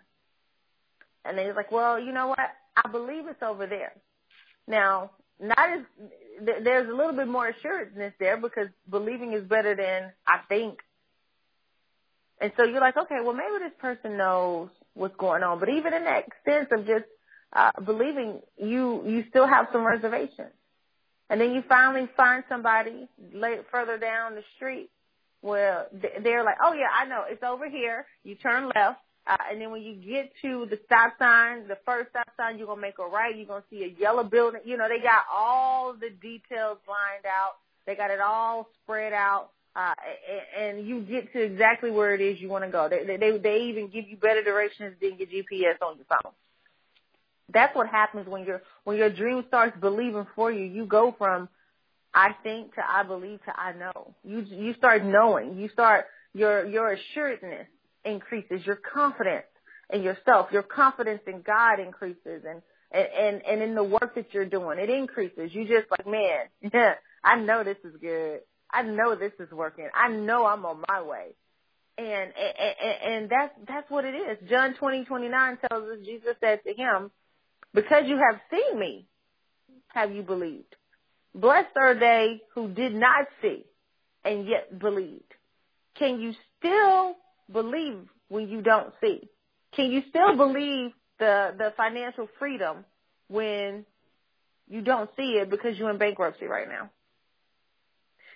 and 1.25 1.37
they 1.37 1.45
was 1.45 1.55
like, 1.55 1.71
well, 1.71 1.99
you 1.99 2.13
know 2.13 2.27
what? 2.27 2.39
I 2.39 2.89
believe 2.89 3.27
it's 3.27 3.41
over 3.41 3.67
there. 3.67 3.93
Now, 4.67 5.11
not 5.39 5.57
as 5.59 5.79
there's 6.41 6.89
a 6.89 6.93
little 6.95 7.13
bit 7.13 7.27
more 7.27 7.47
assuredness 7.47 8.13
there 8.19 8.37
because 8.37 8.67
believing 8.89 9.33
is 9.33 9.43
better 9.43 9.75
than 9.75 10.11
I 10.25 10.39
think. 10.47 10.79
And 12.39 12.51
so 12.55 12.63
you're 12.63 12.81
like, 12.81 12.97
okay, 12.97 13.17
well 13.23 13.33
maybe 13.33 13.59
this 13.59 13.73
person 13.79 14.17
knows 14.17 14.69
what's 14.93 15.15
going 15.17 15.43
on. 15.43 15.59
But 15.59 15.69
even 15.69 15.93
in 15.93 16.03
that 16.05 16.25
sense 16.45 16.69
of 16.71 16.85
just 16.85 17.05
uh, 17.53 17.71
believing, 17.83 18.41
you 18.57 19.03
you 19.05 19.25
still 19.29 19.47
have 19.47 19.67
some 19.71 19.85
reservations. 19.85 20.53
And 21.29 21.41
then 21.41 21.51
you 21.51 21.61
finally 21.67 22.07
find 22.15 22.43
somebody 22.47 23.09
late, 23.33 23.65
further 23.69 23.97
down 23.97 24.35
the 24.35 24.43
street 24.55 24.89
where 25.41 25.87
they're 26.23 26.43
like, 26.43 26.57
oh 26.63 26.73
yeah, 26.73 26.87
I 26.93 27.05
know, 27.05 27.23
it's 27.27 27.43
over 27.43 27.69
here. 27.69 28.05
You 28.23 28.35
turn 28.35 28.71
left 28.73 29.01
uh, 29.27 29.35
and 29.51 29.59
then 29.59 29.71
when 29.71 29.81
you 29.81 29.93
get 29.95 30.31
to 30.41 30.65
the 30.69 30.79
stop 30.85 31.13
sign, 31.19 31.67
the 31.67 31.77
first 31.85 32.11
stop 32.11 32.29
sign, 32.37 32.57
you're 32.57 32.73
to 32.73 32.81
make 32.81 32.97
a 32.97 33.05
right. 33.05 33.35
You're 33.35 33.45
to 33.61 33.63
see 33.69 33.83
a 33.83 33.99
yellow 33.99 34.23
building. 34.23 34.61
You 34.63 34.77
know, 34.77 34.87
they 34.87 34.99
got 34.99 35.23
all 35.33 35.93
the 35.93 36.09
details 36.09 36.77
lined 36.87 37.25
out. 37.25 37.55
They 37.85 37.95
got 37.95 38.09
it 38.09 38.21
all 38.21 38.69
spread 38.83 39.11
out. 39.11 39.49
Uh, 39.75 39.93
and 40.57 40.87
you 40.87 41.01
get 41.01 41.31
to 41.33 41.41
exactly 41.41 41.91
where 41.91 42.15
it 42.15 42.21
is 42.21 42.39
you 42.39 42.47
want 42.47 42.63
to 42.63 42.71
go. 42.71 42.89
They, 42.89 43.17
they, 43.17 43.37
they 43.37 43.63
even 43.63 43.89
give 43.89 44.07
you 44.07 44.17
better 44.17 44.41
directions 44.41 44.95
than 45.01 45.17
your 45.19 45.27
GPS 45.27 45.81
on 45.85 45.97
your 45.97 46.05
phone. 46.09 46.31
That's 47.53 47.75
what 47.75 47.87
happens 47.87 48.27
when 48.27 48.45
your, 48.45 48.61
when 48.83 48.97
your 48.97 49.09
dream 49.09 49.43
starts 49.47 49.77
believing 49.79 50.27
for 50.35 50.51
you. 50.51 50.65
You 50.65 50.85
go 50.85 51.15
from 51.17 51.49
I 52.13 52.35
think 52.41 52.73
to 52.75 52.81
I 52.81 53.03
believe 53.03 53.43
to 53.45 53.59
I 53.59 53.73
know. 53.73 54.15
You, 54.23 54.39
you 54.39 54.73
start 54.73 55.03
knowing. 55.03 55.57
You 55.57 55.69
start, 55.69 56.05
your, 56.33 56.65
your 56.65 56.93
assuredness 56.93 57.67
increases, 58.05 58.65
your 58.65 58.77
confidence 58.77 59.45
in 59.93 60.01
yourself, 60.01 60.47
your 60.51 60.63
confidence 60.63 61.21
in 61.27 61.41
God 61.41 61.79
increases 61.79 62.43
and, 62.47 62.61
and, 62.91 63.41
and 63.45 63.61
in 63.61 63.75
the 63.75 63.83
work 63.83 64.15
that 64.15 64.33
you're 64.33 64.45
doing, 64.45 64.79
it 64.79 64.89
increases. 64.89 65.53
You 65.53 65.67
just 65.67 65.91
like, 65.91 66.07
man, 66.07 66.47
I 67.23 67.35
know 67.35 67.63
this 67.63 67.77
is 67.83 67.95
good. 68.01 68.39
I 68.71 68.81
know 68.81 69.15
this 69.15 69.33
is 69.39 69.51
working. 69.51 69.87
I 69.93 70.09
know 70.09 70.45
I'm 70.45 70.65
on 70.65 70.83
my 70.89 71.01
way. 71.03 71.35
And, 71.99 72.07
and, 72.35 73.13
and 73.13 73.29
that's, 73.29 73.53
that's 73.67 73.89
what 73.89 74.05
it 74.05 74.15
is. 74.15 74.49
John 74.49 74.75
20, 74.75 75.05
29 75.05 75.57
tells 75.69 75.83
us 75.83 76.05
Jesus 76.05 76.35
said 76.39 76.61
to 76.65 76.73
him, 76.73 77.11
because 77.73 78.03
you 78.07 78.17
have 78.17 78.39
seen 78.51 78.79
me, 78.79 79.07
have 79.87 80.11
you 80.11 80.21
believed? 80.21 80.75
Blessed 81.33 81.75
are 81.77 81.95
they 81.95 82.41
who 82.55 82.69
did 82.69 82.93
not 82.93 83.27
see 83.41 83.63
and 84.23 84.47
yet 84.47 84.77
believed. 84.79 85.33
Can 85.97 86.19
you 86.19 86.33
still 86.57 87.15
believe 87.51 88.07
when 88.29 88.47
you 88.49 88.61
don't 88.61 88.93
see? 89.01 89.29
Can 89.75 89.91
you 89.91 90.01
still 90.09 90.35
believe 90.35 90.91
the 91.19 91.53
the 91.57 91.73
financial 91.77 92.27
freedom 92.39 92.85
when 93.27 93.85
you 94.67 94.81
don't 94.81 95.09
see 95.15 95.37
it 95.41 95.49
because 95.49 95.77
you're 95.77 95.89
in 95.89 95.97
bankruptcy 95.97 96.45
right 96.45 96.67
now? 96.67 96.89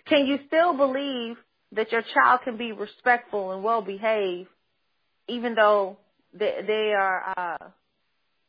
Can 0.05 0.25
you 0.25 0.39
still 0.47 0.75
believe 0.75 1.37
that 1.73 1.91
your 1.91 2.03
child 2.13 2.41
can 2.43 2.57
be 2.57 2.71
respectful 2.71 3.51
and 3.51 3.63
well 3.63 3.81
behaved 3.81 4.49
even 5.27 5.55
though 5.55 5.97
they 6.33 6.59
they 6.65 6.93
are 6.97 7.33
uh 7.37 7.69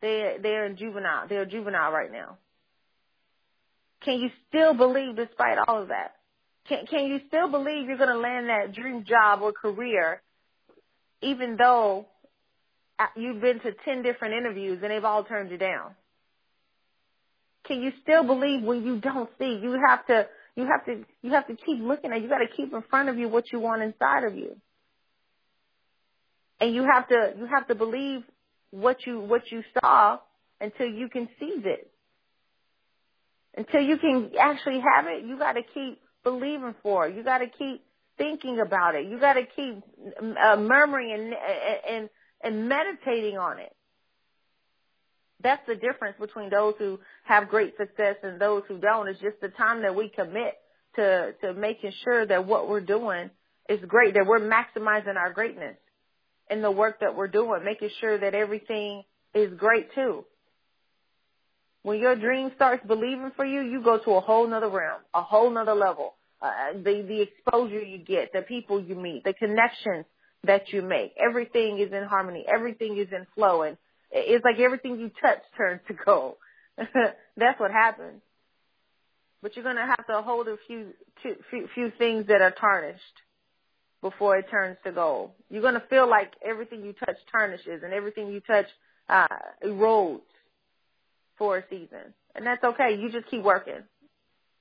they 0.02 0.36
they're 0.42 0.66
in 0.66 0.76
juvenile 0.76 1.28
they're 1.28 1.46
juvenile 1.46 1.92
right 1.92 2.12
now? 2.12 2.36
Can 4.04 4.18
you 4.18 4.30
still 4.48 4.74
believe 4.74 5.16
despite 5.16 5.58
all 5.66 5.80
of 5.82 5.88
that? 5.88 6.16
Can 6.68 6.86
can 6.86 7.06
you 7.06 7.20
still 7.28 7.50
believe 7.50 7.86
you're 7.88 7.96
going 7.96 8.08
to 8.10 8.18
land 8.18 8.48
that 8.48 8.74
dream 8.74 9.04
job 9.04 9.40
or 9.40 9.52
career 9.52 10.20
even 11.22 11.56
though 11.56 12.06
uh, 12.98 13.06
you've 13.16 13.40
been 13.40 13.60
to 13.60 13.72
10 13.84 14.02
different 14.02 14.34
interviews 14.34 14.80
and 14.82 14.90
they've 14.90 15.04
all 15.04 15.24
turned 15.24 15.50
you 15.50 15.56
down? 15.56 15.94
Can 17.66 17.80
you 17.80 17.92
still 18.02 18.24
believe 18.24 18.62
when 18.62 18.84
you 18.84 19.00
don't 19.00 19.30
see? 19.38 19.58
You 19.62 19.78
have 19.86 20.04
to, 20.06 20.26
you 20.56 20.66
have 20.66 20.84
to, 20.86 21.04
you 21.22 21.30
have 21.30 21.46
to 21.46 21.54
keep 21.54 21.80
looking 21.80 22.12
at, 22.12 22.20
you 22.20 22.28
got 22.28 22.38
to 22.38 22.48
keep 22.48 22.72
in 22.72 22.82
front 22.90 23.08
of 23.08 23.16
you 23.16 23.28
what 23.28 23.52
you 23.52 23.60
want 23.60 23.82
inside 23.82 24.24
of 24.24 24.34
you. 24.34 24.56
And 26.60 26.74
you 26.74 26.84
have 26.92 27.08
to, 27.08 27.34
you 27.38 27.46
have 27.46 27.68
to 27.68 27.74
believe 27.74 28.22
what 28.72 29.06
you, 29.06 29.20
what 29.20 29.42
you 29.52 29.62
saw 29.80 30.18
until 30.61 30.88
you 30.88 31.08
can 31.08 31.28
seize 31.38 31.64
it. 31.64 31.88
Until 33.56 33.82
you 33.82 33.98
can 33.98 34.32
actually 34.40 34.80
have 34.80 35.06
it, 35.06 35.24
you 35.24 35.38
got 35.38 35.52
to 35.52 35.62
keep 35.62 36.00
believing 36.24 36.74
for 36.82 37.06
it. 37.06 37.14
You 37.14 37.22
got 37.22 37.38
to 37.38 37.46
keep 37.46 37.85
thinking 38.18 38.58
about 38.61 38.96
it. 38.96 39.06
You 39.06 39.20
got 39.20 39.35
to 39.35 39.44
keep 39.44 39.82
uh, 40.20 40.56
murmuring 40.56 41.12
and, 41.12 41.35
and 41.88 42.08
and 42.42 42.68
meditating 42.68 43.38
on 43.38 43.58
it. 43.58 43.74
That's 45.42 45.62
the 45.66 45.74
difference 45.74 46.16
between 46.20 46.50
those 46.50 46.74
who 46.78 47.00
have 47.24 47.48
great 47.48 47.74
success 47.76 48.16
and 48.22 48.40
those 48.40 48.62
who 48.68 48.78
don't. 48.78 49.08
It's 49.08 49.20
just 49.20 49.40
the 49.40 49.48
time 49.48 49.82
that 49.82 49.94
we 49.94 50.08
commit 50.08 50.54
to, 50.96 51.32
to 51.40 51.54
making 51.54 51.92
sure 52.04 52.26
that 52.26 52.46
what 52.46 52.68
we're 52.68 52.80
doing 52.80 53.30
is 53.68 53.80
great, 53.87 54.14
that 54.14 54.26
we're 54.26 54.40
maximizing 54.40 55.16
our 55.16 55.32
greatness 55.32 55.76
in 56.52 56.62
the 56.62 56.70
work 56.70 57.00
that 57.00 57.16
we're 57.16 57.28
doing, 57.28 57.64
making 57.64 57.90
sure 58.00 58.18
that 58.18 58.34
everything 58.34 59.02
is 59.34 59.52
great 59.56 59.94
too. 59.94 60.24
When 61.82 61.98
your 61.98 62.14
dream 62.14 62.52
starts 62.54 62.86
believing 62.86 63.32
for 63.34 63.44
you, 63.44 63.62
you 63.62 63.82
go 63.82 63.98
to 63.98 64.10
a 64.12 64.20
whole 64.20 64.46
nother 64.46 64.68
realm, 64.68 65.00
a 65.14 65.22
whole 65.22 65.50
nother 65.50 65.74
level. 65.74 66.14
Uh, 66.40 66.74
the, 66.74 67.04
the 67.06 67.20
exposure 67.22 67.82
you 67.82 67.98
get, 67.98 68.32
the 68.32 68.42
people 68.42 68.80
you 68.80 68.94
meet, 68.94 69.24
the 69.24 69.32
connections 69.32 70.04
that 70.44 70.72
you 70.72 70.82
make, 70.82 71.12
everything 71.16 71.78
is 71.78 71.92
in 71.92 72.04
harmony, 72.04 72.44
everything 72.52 72.98
is 72.98 73.08
in 73.12 73.26
flow, 73.34 73.62
and 73.62 73.76
it's 74.10 74.44
like 74.44 74.58
everything 74.58 74.98
you 74.98 75.10
touch 75.20 75.38
turns 75.56 75.80
to 75.88 75.94
gold. 76.04 76.34
That's 76.76 77.60
what 77.60 77.70
happens. 77.70 78.20
But 79.40 79.56
you're 79.56 79.64
gonna 79.64 79.86
have 79.86 80.06
to 80.06 80.22
hold 80.22 80.48
a 80.48 80.56
few, 80.66 80.88
few, 81.22 81.68
few 81.74 81.92
things 81.96 82.26
that 82.26 82.42
are 82.42 82.52
tarnished 82.52 83.21
before 84.02 84.36
it 84.36 84.50
turns 84.50 84.76
to 84.84 84.92
gold. 84.92 85.30
You're 85.48 85.62
gonna 85.62 85.82
feel 85.88 86.08
like 86.08 86.32
everything 86.44 86.84
you 86.84 86.92
touch 86.92 87.16
tarnishes 87.30 87.82
and 87.82 87.94
everything 87.94 88.28
you 88.30 88.40
touch 88.40 88.66
uh, 89.08 89.26
erodes 89.64 90.20
for 91.38 91.58
a 91.58 91.64
season, 91.70 92.12
and 92.34 92.46
that's 92.46 92.62
okay. 92.62 92.98
You 93.00 93.10
just 93.10 93.30
keep 93.30 93.42
working. 93.42 93.82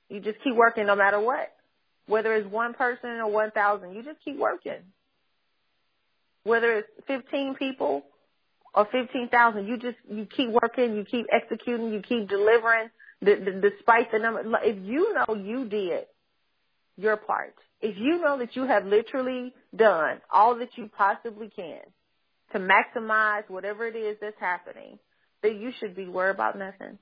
You 0.10 0.22
just 0.22 0.40
keep 0.44 0.56
working 0.56 0.86
no 0.86 0.96
matter 0.96 1.20
what. 1.20 1.52
Whether 2.08 2.34
it's 2.36 2.48
one 2.48 2.74
person 2.74 3.10
or 3.10 3.30
one 3.30 3.52
thousand, 3.52 3.94
you 3.96 4.04
just 4.04 4.24
keep 4.24 4.38
working. 4.38 4.80
Whether 6.44 6.78
it's 6.78 6.90
fifteen 7.06 7.56
people 7.56 8.06
or 8.74 8.88
15,000. 8.92 9.68
You 9.68 9.78
just, 9.78 9.98
you 10.10 10.26
keep 10.26 10.50
working, 10.50 10.96
you 10.96 11.04
keep 11.04 11.26
executing, 11.32 11.92
you 11.92 12.02
keep 12.02 12.30
delivering 12.30 12.90
despite 13.24 14.12
the 14.12 14.20
number. 14.20 14.44
If 14.64 14.78
you 14.84 15.14
know 15.14 15.36
you 15.36 15.66
did 15.66 16.06
your 16.98 17.18
part, 17.18 17.56
if 17.82 17.98
you 17.98 18.22
know 18.22 18.38
that 18.38 18.56
you 18.56 18.64
have 18.66 18.86
literally 18.86 19.54
done 19.76 20.22
all 20.32 20.58
that 20.58 20.78
you 20.78 20.90
possibly 20.96 21.50
can 21.50 21.82
to 22.54 22.60
maximize 22.60 23.50
whatever 23.50 23.88
it 23.88 23.96
is 23.96 24.18
that's 24.22 24.40
happening, 24.40 25.00
then 25.42 25.60
you 25.60 25.72
should 25.80 25.96
be 25.96 26.08
worried 26.08 26.36
about 26.36 26.58
nothing. 26.58 26.98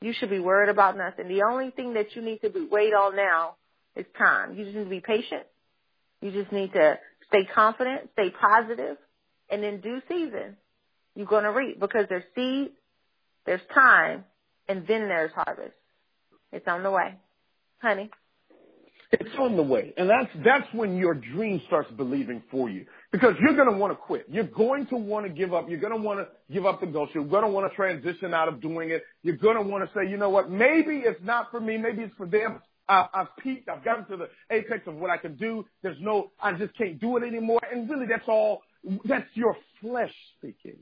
You 0.00 0.12
should 0.12 0.30
be 0.30 0.38
worried 0.38 0.68
about 0.68 0.96
nothing. 0.96 1.28
The 1.28 1.42
only 1.50 1.70
thing 1.70 1.94
that 1.94 2.14
you 2.14 2.22
need 2.22 2.40
to 2.42 2.50
be 2.50 2.66
wait 2.70 2.92
on 2.92 3.16
now 3.16 3.56
is 3.96 4.04
time. 4.18 4.54
You 4.54 4.64
just 4.64 4.76
need 4.76 4.84
to 4.84 4.90
be 4.90 5.00
patient. 5.00 5.44
You 6.20 6.30
just 6.30 6.52
need 6.52 6.72
to 6.74 6.98
stay 7.28 7.48
confident, 7.52 8.10
stay 8.12 8.30
positive, 8.30 8.96
and 9.50 9.64
in 9.64 9.80
due 9.80 10.00
season, 10.08 10.56
you're 11.14 11.26
going 11.26 11.44
to 11.44 11.52
reap 11.52 11.80
because 11.80 12.06
there's 12.08 12.24
seed, 12.34 12.72
there's 13.46 13.60
time, 13.72 14.24
and 14.68 14.86
then 14.86 15.08
there's 15.08 15.32
harvest. 15.32 15.74
It's 16.52 16.66
on 16.66 16.82
the 16.82 16.90
way. 16.90 17.14
Honey. 17.78 18.10
It's 19.12 19.34
on 19.38 19.56
the 19.56 19.62
way. 19.62 19.92
And 19.96 20.08
that's, 20.10 20.30
that's 20.44 20.66
when 20.72 20.96
your 20.96 21.14
dream 21.14 21.60
starts 21.66 21.90
believing 21.92 22.42
for 22.50 22.68
you. 22.68 22.86
Because 23.12 23.34
you're 23.40 23.78
want 23.78 23.92
to 23.92 23.96
quit. 23.96 24.26
You're 24.28 24.44
going 24.44 24.86
to 24.88 24.96
want 24.96 25.26
to 25.26 25.32
give 25.32 25.54
up. 25.54 25.68
You're 25.68 25.96
want 25.98 26.20
to 26.20 26.26
give 26.52 26.66
up 26.66 26.80
the 26.80 26.86
ghost. 26.86 27.12
You're 27.14 27.24
want 27.24 27.70
to 27.70 27.76
transition 27.76 28.34
out 28.34 28.48
of 28.48 28.60
doing 28.60 28.90
it. 28.90 29.04
You're 29.22 29.36
want 29.64 29.84
to 29.84 29.90
say, 29.94 30.10
you 30.10 30.16
know 30.16 30.30
what? 30.30 30.50
Maybe 30.50 30.98
it's 30.98 31.20
not 31.22 31.50
for 31.50 31.60
me. 31.60 31.76
Maybe 31.76 32.02
it's 32.02 32.14
for 32.16 32.26
them. 32.26 32.60
I, 32.88 33.06
I've 33.14 33.36
peaked. 33.42 33.68
I've 33.68 33.84
gotten 33.84 34.04
to 34.06 34.16
the 34.16 34.28
apex 34.50 34.86
of 34.86 34.96
what 34.96 35.10
I 35.10 35.16
can 35.16 35.36
do. 35.36 35.64
There's 35.82 35.96
no, 36.00 36.32
I 36.40 36.52
just 36.52 36.76
can't 36.76 37.00
do 37.00 37.16
it 37.16 37.22
anymore. 37.22 37.60
And 37.70 37.88
really 37.88 38.06
that's 38.06 38.28
all 38.28 38.62
that's 39.04 39.28
your 39.34 39.56
flesh 39.80 40.12
speaking. 40.38 40.78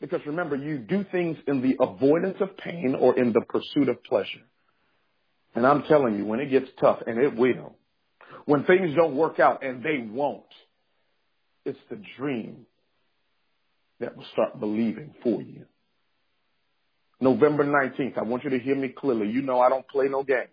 Because 0.00 0.20
remember, 0.26 0.56
you 0.56 0.78
do 0.78 1.04
things 1.10 1.36
in 1.46 1.62
the 1.62 1.76
avoidance 1.80 2.36
of 2.40 2.56
pain 2.56 2.96
or 2.98 3.16
in 3.16 3.32
the 3.32 3.40
pursuit 3.40 3.88
of 3.88 4.02
pleasure. 4.04 4.42
And 5.54 5.66
I'm 5.66 5.82
telling 5.84 6.16
you, 6.16 6.24
when 6.24 6.40
it 6.40 6.50
gets 6.50 6.68
tough, 6.80 7.00
and 7.06 7.18
it 7.18 7.36
will, 7.36 7.76
when 8.46 8.64
things 8.64 8.94
don't 8.94 9.16
work 9.16 9.38
out, 9.38 9.62
and 9.62 9.82
they 9.82 9.98
won't, 9.98 10.42
it's 11.64 11.78
the 11.90 12.00
dream 12.16 12.66
that 14.00 14.16
will 14.16 14.26
start 14.32 14.58
believing 14.58 15.14
for 15.22 15.42
you. 15.42 15.66
November 17.20 17.64
19th, 17.64 18.18
I 18.18 18.22
want 18.22 18.42
you 18.42 18.50
to 18.50 18.58
hear 18.58 18.74
me 18.74 18.88
clearly. 18.88 19.30
You 19.30 19.42
know 19.42 19.60
I 19.60 19.68
don't 19.68 19.86
play 19.86 20.08
no 20.08 20.24
games 20.24 20.48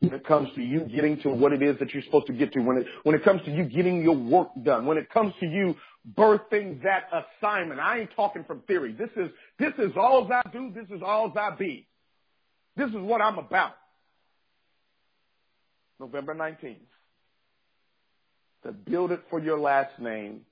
when 0.00 0.12
it 0.12 0.26
comes 0.26 0.48
to 0.54 0.62
you 0.62 0.80
getting 0.80 1.20
to 1.22 1.30
what 1.30 1.52
it 1.52 1.62
is 1.62 1.78
that 1.78 1.92
you're 1.92 2.02
supposed 2.04 2.26
to 2.26 2.32
get 2.32 2.52
to, 2.52 2.60
when 2.60 2.78
it, 2.78 2.86
when 3.02 3.14
it 3.14 3.24
comes 3.24 3.42
to 3.44 3.50
you 3.50 3.64
getting 3.64 4.02
your 4.02 4.16
work 4.16 4.48
done, 4.62 4.86
when 4.86 4.98
it 4.98 5.10
comes 5.10 5.32
to 5.40 5.46
you 5.46 5.74
birthing 6.16 6.82
that 6.82 7.04
assignment. 7.12 7.80
I 7.80 8.00
ain't 8.00 8.10
talking 8.14 8.44
from 8.44 8.60
theory. 8.60 8.92
This 8.92 9.10
is, 9.16 9.30
this 9.58 9.72
is 9.78 9.92
all 9.96 10.30
I 10.32 10.42
do. 10.52 10.70
This 10.74 10.86
is 10.94 11.02
all 11.04 11.32
I 11.36 11.54
be. 11.56 11.88
This 12.76 12.90
is 12.90 12.96
what 12.96 13.20
I'm 13.20 13.38
about. 13.38 13.72
November 16.00 16.34
19th. 16.34 16.76
To 18.64 18.72
build 18.72 19.12
it 19.12 19.20
for 19.30 19.40
your 19.40 19.58
last 19.58 19.98
name, 19.98 20.42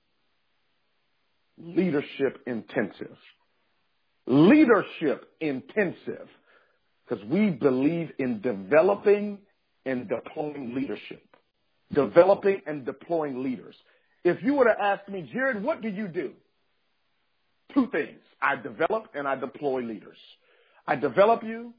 leadership 1.57 2.41
intensive. 2.45 3.17
Leadership 4.25 5.29
intensive 5.39 6.27
because 7.07 7.23
we 7.25 7.49
believe 7.49 8.11
in 8.19 8.41
developing 8.41 9.39
and 9.85 10.09
deploying 10.09 10.75
leadership. 10.75 11.23
Developing 11.93 12.61
and 12.67 12.85
deploying 12.85 13.43
leaders. 13.43 13.75
If 14.25 14.43
you 14.43 14.55
were 14.55 14.65
to 14.65 14.75
ask 14.77 15.07
me, 15.07 15.29
Jared, 15.31 15.63
what 15.63 15.81
do 15.81 15.87
you 15.87 16.09
do? 16.09 16.31
Two 17.73 17.87
things. 17.87 18.19
I 18.41 18.57
develop 18.57 19.09
and 19.13 19.27
I 19.27 19.35
deploy 19.35 19.81
leaders. 19.81 20.17
I 20.85 20.95
develop 20.95 21.43
you. 21.43 21.73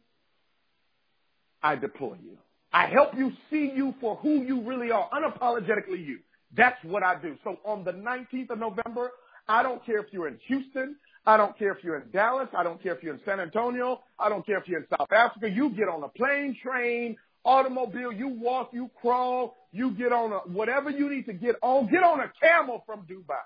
I 1.62 1.76
deploy 1.76 2.16
you. 2.22 2.38
I 2.72 2.87
help 2.87 3.14
you 3.16 3.33
see 3.50 3.72
you 3.74 3.94
for 4.00 4.16
who 4.16 4.42
you 4.42 4.62
really 4.62 4.90
are, 4.90 5.09
unapologetically 5.11 6.04
you. 6.04 6.18
That's 6.57 6.83
what 6.85 7.02
I 7.02 7.20
do. 7.20 7.37
So 7.44 7.59
on 7.64 7.85
the 7.85 7.92
19th 7.92 8.50
of 8.50 8.59
November, 8.59 9.11
I 9.48 9.62
don't 9.62 9.85
care 9.85 9.98
if 9.98 10.07
you're 10.12 10.28
in 10.28 10.38
Houston. 10.46 10.96
I 11.26 11.37
don't 11.37 11.59
care 11.59 11.72
if 11.72 11.85
you're 11.85 11.96
in 11.98 12.11
Dallas. 12.11 12.48
I 12.57 12.62
don't 12.62 12.83
care 12.83 12.94
if 12.94 13.02
you're 13.02 13.14
in 13.14 13.20
San 13.24 13.40
Antonio. 13.40 14.00
I 14.18 14.28
don't 14.28 14.44
care 14.46 14.59
if 14.59 14.68
you're 14.68 14.81
in 14.81 14.87
South 14.90 15.12
Africa. 15.12 15.48
You 15.48 15.70
get 15.70 15.88
on 15.88 16.02
a 16.02 16.09
plane, 16.09 16.57
train, 16.62 17.16
automobile. 17.44 18.12
You 18.12 18.28
walk, 18.28 18.70
you 18.72 18.90
crawl, 19.00 19.57
you 19.72 19.92
get 19.92 20.12
on 20.12 20.33
a, 20.33 20.38
whatever 20.50 20.90
you 20.90 21.11
need 21.11 21.26
to 21.26 21.33
get 21.33 21.57
on. 21.62 21.87
Get 21.90 22.02
on 22.02 22.20
a 22.20 22.33
camel 22.40 22.83
from 22.87 23.00
Dubai. 23.00 23.37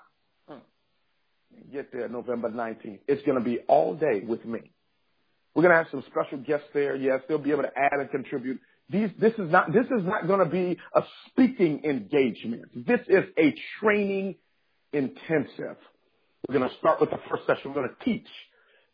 Hmm. 0.47 1.71
Get 1.73 1.91
there 1.91 2.07
November 2.07 2.49
19th. 2.49 2.99
It's 3.07 3.23
going 3.23 3.37
to 3.37 3.43
be 3.43 3.59
all 3.67 3.95
day 3.95 4.21
with 4.25 4.45
me. 4.45 4.71
We're 5.53 5.63
going 5.63 5.71
to 5.71 5.77
have 5.77 5.87
some 5.91 6.03
special 6.07 6.39
guests 6.39 6.67
there. 6.73 6.95
Yes, 6.95 7.21
they'll 7.27 7.37
be 7.37 7.51
able 7.51 7.63
to 7.63 7.77
add 7.77 7.99
and 7.99 8.09
contribute. 8.09 8.59
These, 8.89 9.09
this 9.19 9.33
is 9.33 9.49
not, 9.51 9.71
this 9.73 9.85
is 9.85 10.05
not 10.05 10.27
going 10.27 10.39
to 10.39 10.45
be 10.45 10.77
a 10.93 11.01
speaking 11.29 11.83
engagement. 11.85 12.65
This 12.87 12.99
is 13.07 13.23
a 13.37 13.55
training 13.79 14.35
intensive. 14.91 15.77
We're 16.47 16.57
going 16.59 16.69
to 16.69 16.75
start 16.77 16.99
with 16.99 17.09
the 17.09 17.19
first 17.29 17.47
session. 17.47 17.73
We're 17.73 17.81
going 17.81 17.89
to 17.89 18.05
teach. 18.05 18.27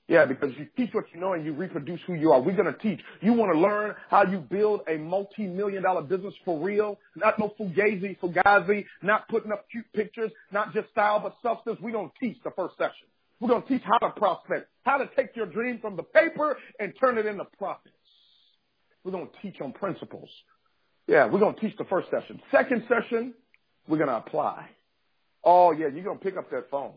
Yeah, 0.07 0.25
because 0.25 0.51
you 0.57 0.67
teach 0.75 0.91
what 0.93 1.05
you 1.13 1.19
know 1.19 1.33
and 1.33 1.45
you 1.45 1.53
reproduce 1.53 1.99
who 2.07 2.15
you 2.15 2.31
are. 2.31 2.41
We're 2.41 2.55
going 2.55 2.73
to 2.73 2.79
teach. 2.79 2.99
You 3.21 3.33
want 3.33 3.53
to 3.53 3.59
learn 3.59 3.93
how 4.09 4.23
you 4.23 4.39
build 4.39 4.81
a 4.87 4.97
multi-million 4.97 5.83
dollar 5.83 6.01
business 6.01 6.33
for 6.45 6.59
real, 6.59 6.97
not 7.15 7.37
no 7.37 7.53
fugazi, 7.59 8.17
fugazi, 8.19 8.85
not 9.03 9.27
putting 9.29 9.51
up 9.51 9.65
cute 9.71 9.85
pictures, 9.93 10.31
not 10.51 10.73
just 10.73 10.89
style, 10.89 11.19
but 11.19 11.35
substance. 11.43 11.77
We're 11.79 11.91
going 11.91 12.09
to 12.09 12.25
teach 12.25 12.37
the 12.43 12.49
first 12.55 12.75
session. 12.77 13.07
We're 13.39 13.49
going 13.49 13.61
to 13.61 13.67
teach 13.67 13.83
how 13.83 14.07
to 14.07 14.13
prospect, 14.19 14.67
how 14.83 14.97
to 14.97 15.07
take 15.15 15.35
your 15.35 15.45
dream 15.45 15.77
from 15.79 15.95
the 15.95 16.03
paper 16.03 16.57
and 16.79 16.91
turn 16.99 17.19
it 17.19 17.27
into 17.27 17.45
profits. 17.59 17.93
We're 19.09 19.17
going 19.17 19.27
to 19.27 19.41
teach 19.41 19.59
on 19.59 19.71
principles. 19.71 20.29
Yeah, 21.07 21.25
we're 21.25 21.39
going 21.39 21.55
to 21.55 21.59
teach 21.59 21.75
the 21.77 21.85
first 21.85 22.11
session. 22.11 22.39
Second 22.51 22.83
session, 22.87 23.33
we're 23.87 23.97
going 23.97 24.09
to 24.09 24.17
apply. 24.17 24.69
Oh 25.43 25.71
yeah, 25.71 25.87
you're 25.87 26.03
going 26.03 26.19
to 26.19 26.23
pick 26.23 26.37
up 26.37 26.51
that 26.51 26.69
phone. 26.69 26.93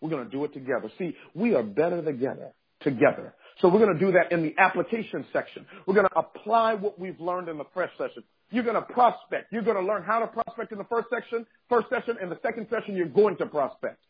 We're 0.00 0.10
going 0.10 0.24
to 0.24 0.30
do 0.30 0.44
it 0.44 0.52
together. 0.52 0.90
See, 0.98 1.14
we 1.36 1.54
are 1.54 1.62
better 1.62 2.02
together, 2.02 2.52
together. 2.80 3.32
So 3.60 3.68
we're 3.68 3.78
going 3.78 3.96
to 3.96 4.04
do 4.04 4.10
that 4.10 4.32
in 4.32 4.42
the 4.42 4.56
application 4.58 5.24
section. 5.32 5.64
We're 5.86 5.94
going 5.94 6.08
to 6.08 6.18
apply 6.18 6.74
what 6.74 6.98
we've 6.98 7.20
learned 7.20 7.48
in 7.48 7.58
the 7.58 7.66
fresh 7.72 7.92
session. 7.96 8.24
You're 8.50 8.64
going 8.64 8.74
to 8.74 8.82
prospect. 8.82 9.52
You're 9.52 9.62
going 9.62 9.76
to 9.76 9.84
learn 9.84 10.02
how 10.02 10.18
to 10.18 10.26
prospect 10.26 10.72
in 10.72 10.78
the 10.78 10.84
first 10.90 11.10
section, 11.14 11.46
first 11.68 11.88
session. 11.90 12.16
In 12.20 12.28
the 12.28 12.40
second 12.42 12.66
session, 12.70 12.96
you're 12.96 13.06
going 13.06 13.36
to 13.36 13.46
prospect. 13.46 14.00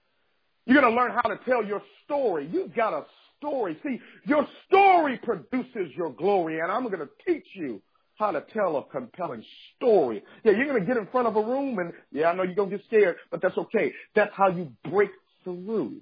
You're 0.65 0.81
going 0.81 0.91
to 0.91 0.99
learn 0.99 1.11
how 1.11 1.29
to 1.29 1.39
tell 1.45 1.63
your 1.63 1.83
story. 2.07 2.49
You've 2.51 2.75
got 2.75 2.95
a 2.95 3.05
story. 3.43 3.77
See, 3.83 3.99
your 4.25 4.47
story 4.69 5.21
produces 5.23 5.93
your 5.97 6.13
glory, 6.13 6.61
and 6.61 6.71
I'm 6.71 6.85
going 6.85 7.01
to 7.01 7.09
teach 7.27 7.47
you 7.55 7.83
how 8.17 8.31
to 8.31 8.45
tell 8.53 8.77
a 8.77 8.85
compelling 8.85 9.45
story. 9.77 10.23
Yeah, 10.45 10.53
you're 10.53 10.67
going 10.67 10.81
to 10.81 10.87
get 10.87 10.97
in 10.97 11.09
front 11.09 11.27
of 11.27 11.37
a 11.37 11.43
room, 11.43 11.79
and 11.79 11.93
yeah, 12.13 12.29
I 12.29 12.35
know 12.35 12.45
you're 12.45 12.55
going 12.55 12.71
to 12.71 12.77
get 12.77 12.87
scared, 12.87 13.17
but 13.31 13.43
that's 13.43 13.59
okay. 13.59 13.93
That's 14.15 14.33
how 14.35 14.49
you 14.49 14.73
break 14.89 15.11
through 15.45 15.97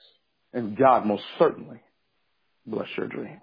And 0.54 0.78
God 0.78 1.06
most 1.06 1.24
certainly 1.38 1.82
bless 2.66 2.88
your 2.98 3.08
dreams. 3.08 3.42